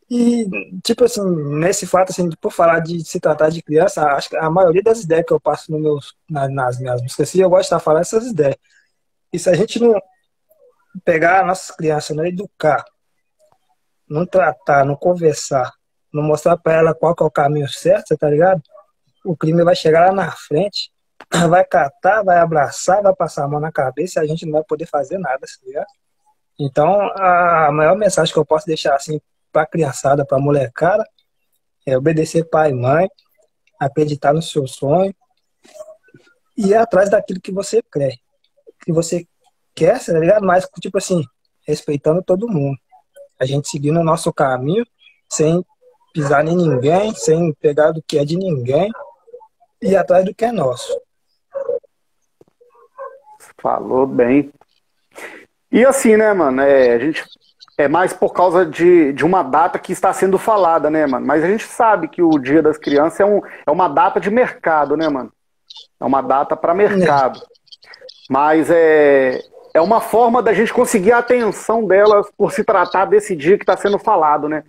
[0.10, 0.48] E,
[0.84, 1.22] tipo assim,
[1.60, 5.02] nesse fato, assim, por falar de se tratar de criança, acho que a maioria das
[5.02, 8.02] ideias que eu passo no meus, nas minhas músicas, assim, eu gosto de estar falando
[8.02, 8.56] essas ideias.
[9.34, 10.00] E se a gente não
[11.04, 12.86] pegar nossas crianças, não educar,
[14.10, 15.72] não tratar, não conversar,
[16.14, 18.62] não mostrar para ela qual é o caminho certo, tá ligado?
[19.26, 20.92] O crime vai chegar lá na frente,
[21.50, 24.64] vai catar, vai abraçar, vai passar a mão na cabeça e a gente não vai
[24.64, 25.88] poder fazer nada, tá ligado?
[26.60, 31.04] Então, a maior mensagem que eu posso deixar assim para criançada, para molecada,
[31.86, 33.08] é obedecer pai e mãe,
[33.80, 35.14] acreditar no seu sonho
[36.58, 38.16] e ir atrás daquilo que você quer.
[38.84, 39.26] Que você
[39.76, 40.46] quer, tá ligado?
[40.46, 41.24] Mas, tipo assim,
[41.68, 42.78] respeitando todo mundo.
[43.40, 44.86] A gente seguindo o nosso caminho,
[45.30, 45.64] sem
[46.14, 48.92] pisar em ninguém, sem pegar do que é de ninguém
[49.82, 51.00] e atrás do que é nosso.
[53.62, 54.52] Falou bem.
[55.72, 57.24] E assim, né, mano, é, a gente
[57.78, 61.26] é mais por causa de, de uma data que está sendo falada, né, mano?
[61.26, 64.32] Mas a gente sabe que o Dia das Crianças é, um, é uma data de
[64.32, 65.32] mercado, né, mano?
[66.00, 67.40] É uma data para mercado.
[68.30, 69.40] Mas é,
[69.78, 73.64] é uma forma da gente conseguir a atenção delas por se tratar desse dia que
[73.64, 74.64] está sendo falado, né?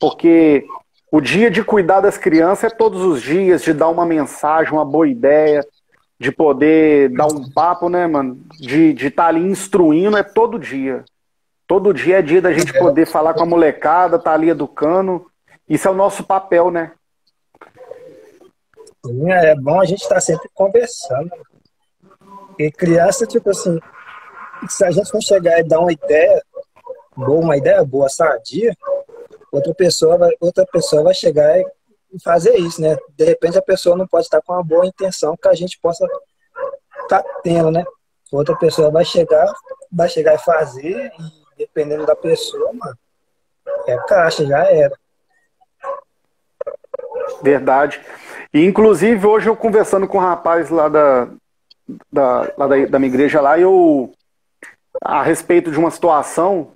[0.00, 0.66] Porque
[1.12, 4.84] o dia de cuidar das crianças é todos os dias, de dar uma mensagem, uma
[4.84, 5.64] boa ideia,
[6.18, 8.40] de poder dar um papo, né, mano?
[8.58, 11.04] De estar de tá ali instruindo é todo dia.
[11.66, 15.26] Todo dia é dia da gente poder falar com a molecada, tá ali educando.
[15.68, 16.92] Isso é o nosso papel, né?
[19.04, 21.30] Sim, é bom a gente estar tá sempre conversando.
[22.58, 23.78] E criança, tipo assim,
[24.68, 26.42] se a gente não chegar e dar uma ideia
[27.16, 28.76] boa, uma ideia boa, sadia,
[29.50, 31.66] outra pessoa vai, outra pessoa vai chegar e
[32.22, 32.96] fazer isso, né?
[33.16, 36.04] De repente a pessoa não pode estar com uma boa intenção que a gente possa
[37.02, 37.84] estar tá tendo, né?
[38.32, 39.52] Outra pessoa vai chegar,
[39.92, 42.98] vai chegar e fazer, e dependendo da pessoa, mano,
[43.86, 44.96] é caixa, já era.
[47.42, 48.00] Verdade.
[48.52, 51.28] E, inclusive, hoje eu conversando com um rapaz lá da,
[52.12, 54.12] da, lá da, da minha igreja lá, eu,
[55.02, 56.72] a respeito de uma situação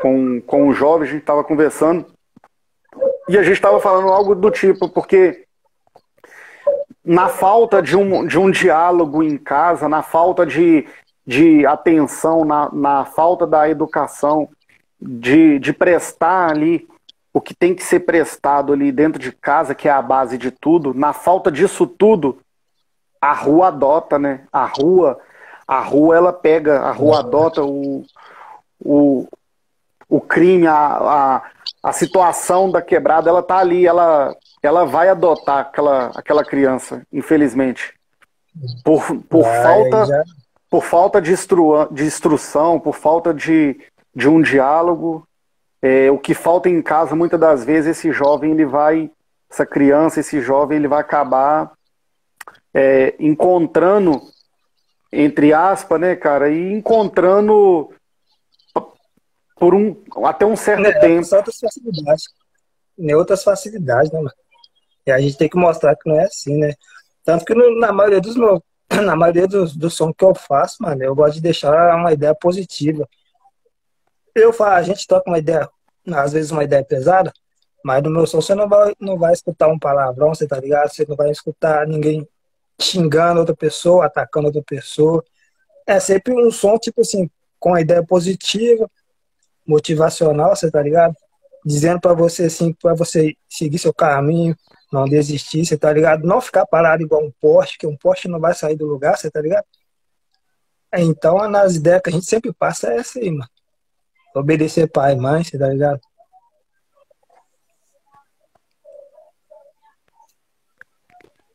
[0.00, 2.06] com, com um jovem, a gente estava conversando,
[3.28, 5.44] e a gente estava falando algo do tipo, porque
[7.04, 10.86] na falta de um, de um diálogo em casa, na falta de,
[11.26, 14.48] de atenção, na, na falta da educação,
[15.00, 16.88] de, de prestar ali
[17.32, 20.50] o que tem que ser prestado ali dentro de casa, que é a base de
[20.50, 22.38] tudo, na falta disso tudo,
[23.20, 24.44] a rua adota, né?
[24.52, 25.18] A rua,
[25.68, 28.02] a rua ela pega, a rua adota o,
[28.80, 29.28] o,
[30.08, 31.42] o crime, a, a,
[31.82, 37.92] a situação da quebrada, ela tá ali, ela, ela vai adotar aquela, aquela criança, infelizmente.
[38.82, 40.22] Por, por falta já...
[40.70, 43.78] por falta de, instru, de instrução, por falta de,
[44.14, 45.28] de um diálogo,
[45.82, 49.10] é, o que falta em casa, muitas das vezes, esse jovem, ele vai,
[49.50, 51.72] essa criança, esse jovem, ele vai acabar
[52.72, 54.20] é, encontrando,
[55.12, 57.90] entre aspas, né, cara, e encontrando
[59.56, 61.34] por um, até um certo é, tempo.
[61.34, 62.24] Outras facilidades.
[62.96, 64.34] Né, outras facilidades, né, mano?
[65.06, 66.74] E a gente tem que mostrar que não é assim, né?
[67.24, 68.60] Tanto que no, na maioria dos meus,
[69.02, 72.34] na maioria dos, dos sons que eu faço, mano, eu gosto de deixar uma ideia
[72.34, 73.08] positiva.
[74.34, 75.68] Eu falo, a gente toca uma ideia,
[76.12, 77.32] às vezes uma ideia pesada,
[77.84, 80.90] mas no meu som você não vai, não vai escutar um palavrão, você tá ligado?
[80.90, 82.28] Você não vai escutar ninguém
[82.80, 85.24] xingando outra pessoa, atacando outra pessoa.
[85.86, 88.90] É sempre um som, tipo assim, com a ideia positiva,
[89.66, 91.14] motivacional, você tá ligado?
[91.64, 94.56] Dizendo para você, assim, para você seguir seu caminho,
[94.92, 96.26] não desistir, você tá ligado?
[96.26, 99.30] Não ficar parado igual um poste, que um poste não vai sair do lugar, você
[99.30, 99.64] tá ligado?
[100.94, 103.48] Então, nas ideias que a gente sempre passa é essa aí, mano.
[104.34, 106.00] Obedecer pai e mãe, você tá ligado?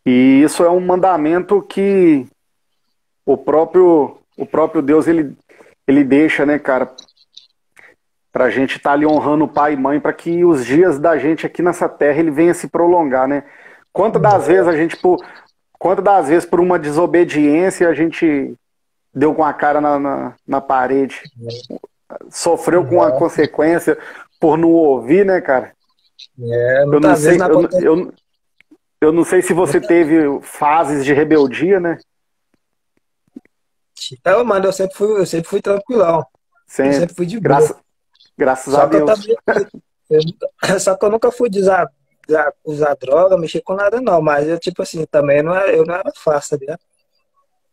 [0.06, 2.28] E isso é um mandamento que
[3.26, 5.36] o próprio, o próprio Deus ele,
[5.88, 6.94] ele deixa, né, cara,
[8.32, 11.00] para a gente estar tá ali honrando o pai e mãe, para que os dias
[11.00, 13.44] da gente aqui nessa terra ele venha se prolongar, né?
[13.94, 15.24] Quantas das vezes a gente, por,
[15.78, 18.56] quantas das vezes por uma desobediência a gente
[19.14, 21.22] deu com a cara na, na, na parede,
[22.30, 23.98] sofreu com a consequência
[24.40, 25.72] por não ouvir, né, cara?
[26.42, 28.14] É, eu não sei, eu, eu,
[29.04, 31.98] eu não sei se você teve fases de rebeldia, né?
[34.24, 36.26] É, mano, eu sempre fui, eu sempre fui tranquilão.
[36.66, 37.60] Sempre, eu sempre fui de boa.
[37.60, 37.80] Graça,
[38.38, 39.12] graças só a Deus.
[39.46, 39.68] Também,
[40.10, 41.90] eu, só que eu nunca fui usar,
[42.64, 44.22] usar droga, mexer com nada, não.
[44.22, 46.78] Mas eu, tipo assim, também não era, eu não era fácil, tá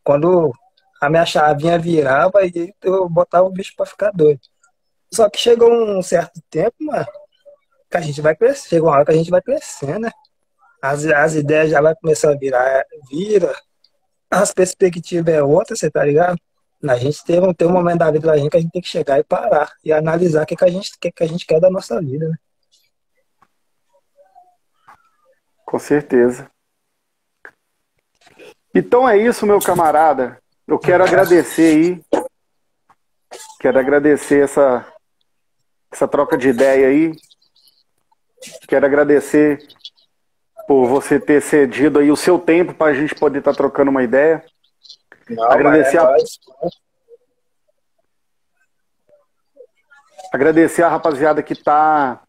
[0.03, 0.53] Quando
[1.01, 4.41] a minha chavinha virava, e eu botava o bicho pra ficar doido.
[5.13, 7.07] Só que chegou um certo tempo, mano,
[7.91, 8.69] que a gente vai crescer.
[8.69, 10.11] Chegou uma hora que a gente vai crescendo, né?
[10.83, 13.55] As, as ideias já vai começar a virar, vira,
[14.31, 16.39] as perspectivas é outra, você tá ligado?
[16.89, 18.89] A gente tem tem um momento da vida da gente que a gente tem que
[18.89, 21.61] chegar e parar e analisar o que, que, a, gente, que, que a gente quer
[21.61, 22.37] da nossa vida, né?
[25.67, 26.51] Com certeza.
[28.75, 30.41] Então é isso, meu camarada.
[30.67, 32.21] Eu quero agradecer aí.
[33.61, 34.87] Quero agradecer essa,
[35.93, 37.13] essa troca de ideia aí.
[38.67, 39.59] Quero agradecer
[40.71, 43.91] por você ter cedido aí o seu tempo para a gente poder estar tá trocando
[43.91, 44.45] uma ideia.
[45.29, 46.17] Não, agradecer, é a...
[50.33, 52.23] agradecer a rapaziada que está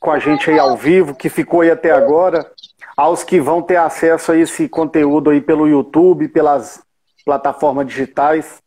[0.00, 2.50] com a gente aí ao vivo, que ficou aí até agora,
[2.96, 6.82] aos que vão ter acesso a esse conteúdo aí pelo YouTube, pelas
[7.24, 8.60] plataformas digitais.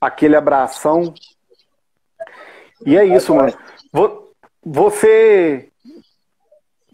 [0.00, 1.14] Aquele abração.
[2.84, 3.56] E é isso, mano.
[4.64, 5.70] Você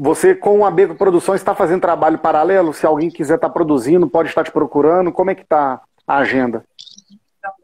[0.05, 2.75] você, com a Beco Produções, está fazendo trabalho paralelo?
[2.75, 5.11] Se alguém quiser estar tá produzindo, pode estar te procurando.
[5.11, 6.63] Como é que está a agenda?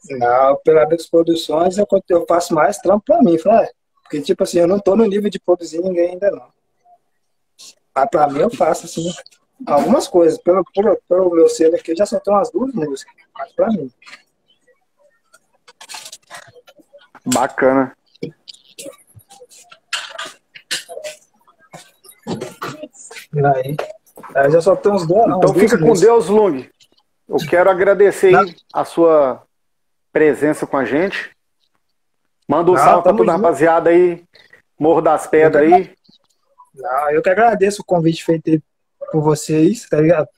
[0.09, 3.68] Não, pela Beco Produções eu, eu faço mais trampo para mim, né?
[4.03, 6.49] Porque, tipo assim, eu não estou no nível de produzir ninguém ainda, não.
[7.95, 9.12] Mas para mim eu faço, assim,
[9.66, 10.38] algumas coisas.
[10.38, 13.14] Pelo, pelo, pelo meu selo aqui, eu já tenho umas duas músicas.
[13.36, 13.93] Mas para mim.
[17.26, 17.95] Bacana.
[23.35, 23.76] Aí,
[24.35, 25.37] aí já só tem uns dois.
[25.37, 26.68] Então fica com Deus, Lung.
[27.28, 29.43] Eu quero agradecer aí a sua
[30.12, 31.31] presença com a gente.
[32.49, 34.24] Manda um Não, salve pra toda a rapaziada aí.
[34.78, 35.95] Morro das Pedras aí.
[36.74, 38.61] Não, eu que agradeço o convite feito
[39.12, 40.28] por vocês, tá ligado?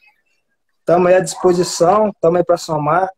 [0.81, 3.09] Estamos aí à disposição, estamos aí para somar.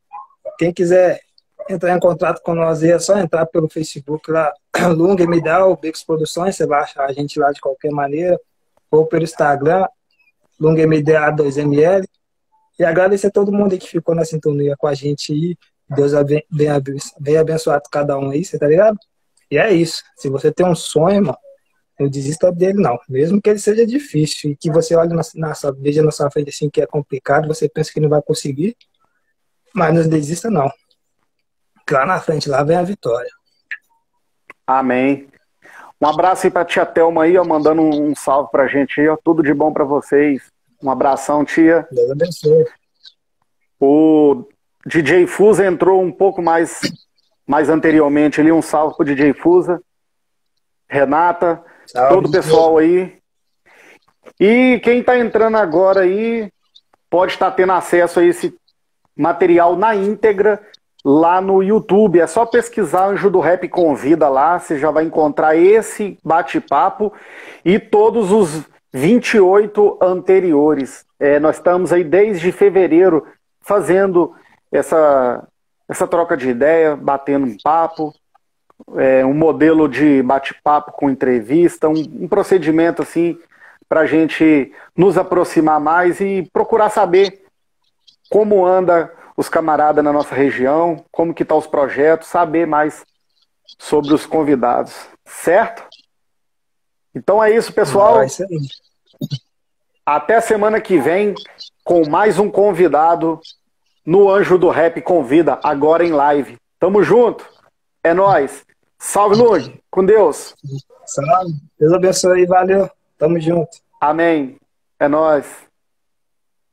[0.58, 1.20] Quem quiser
[1.68, 4.52] entrar em contato com nós aí, é só entrar pelo Facebook lá,
[4.94, 8.38] Lung me dá o Becos Produções, você vai achar a gente lá de qualquer maneira
[8.90, 9.86] ou pelo Instagram,
[10.60, 12.04] LungMDA2ML.
[12.78, 15.56] E agradecer a todo mundo que ficou na sintonia com a gente aí.
[15.88, 16.12] Deus
[16.50, 18.98] venha abençoar cada um aí, você tá ligado?
[19.50, 20.02] E é isso.
[20.16, 21.36] Se você tem um sonho, irmão,
[21.98, 22.98] não desista dele, não.
[23.08, 26.50] Mesmo que ele seja difícil e que você olhe na, na veja na sua frente
[26.50, 28.76] assim que é complicado, você pensa que não vai conseguir,
[29.74, 30.70] mas não desista, não.
[31.90, 33.30] Lá na frente, lá vem a vitória.
[34.66, 35.28] Amém.
[36.00, 39.16] Um abraço aí pra tia Thelma aí, ó, mandando um salve pra gente aí, ó.
[39.16, 40.42] Tudo de bom pra vocês.
[40.82, 41.86] Um abração, tia.
[41.90, 42.66] Deus abençoe.
[43.80, 44.46] O
[44.86, 46.80] DJ Fusa entrou um pouco mais,
[47.46, 48.52] mais anteriormente ali.
[48.52, 49.80] Um salve pro DJ Fusa.
[50.88, 51.62] Renata.
[51.86, 53.18] Salve, todo o pessoal aí.
[54.38, 56.50] E quem está entrando agora aí
[57.08, 58.54] pode estar tá tendo acesso a esse
[59.16, 60.60] material na íntegra
[61.04, 62.20] lá no YouTube.
[62.20, 67.12] É só pesquisar Anjo do Rap Convida lá, você já vai encontrar esse bate-papo
[67.64, 71.04] e todos os 28 anteriores.
[71.20, 73.26] É, nós estamos aí desde fevereiro
[73.60, 74.34] fazendo
[74.72, 75.46] essa,
[75.88, 78.14] essa troca de ideia, batendo um papo,
[78.96, 83.38] é, um modelo de bate-papo com entrevista, um, um procedimento assim
[83.88, 87.44] para a gente nos aproximar mais e procurar saber
[88.30, 93.04] como anda os camaradas na nossa região, como que estão tá os projetos, saber mais
[93.78, 95.84] sobre os convidados, certo?
[97.14, 98.18] Então é isso, pessoal.
[98.18, 98.44] Ah, isso
[100.04, 101.34] Até semana que vem
[101.84, 103.40] com mais um convidado
[104.04, 106.58] no Anjo do Rap Convida, agora em live.
[106.78, 107.48] Tamo junto.
[108.02, 108.64] É nós.
[108.98, 109.80] Salve, Lug.
[109.90, 110.54] Com Deus.
[111.06, 111.54] Salve.
[111.78, 112.46] Deus abençoe.
[112.46, 112.90] Valeu.
[113.16, 113.78] Tamo junto.
[114.00, 114.58] Amém.
[114.98, 115.46] É nós.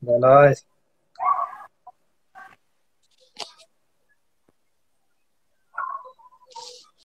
[0.05, 0.70] É nós.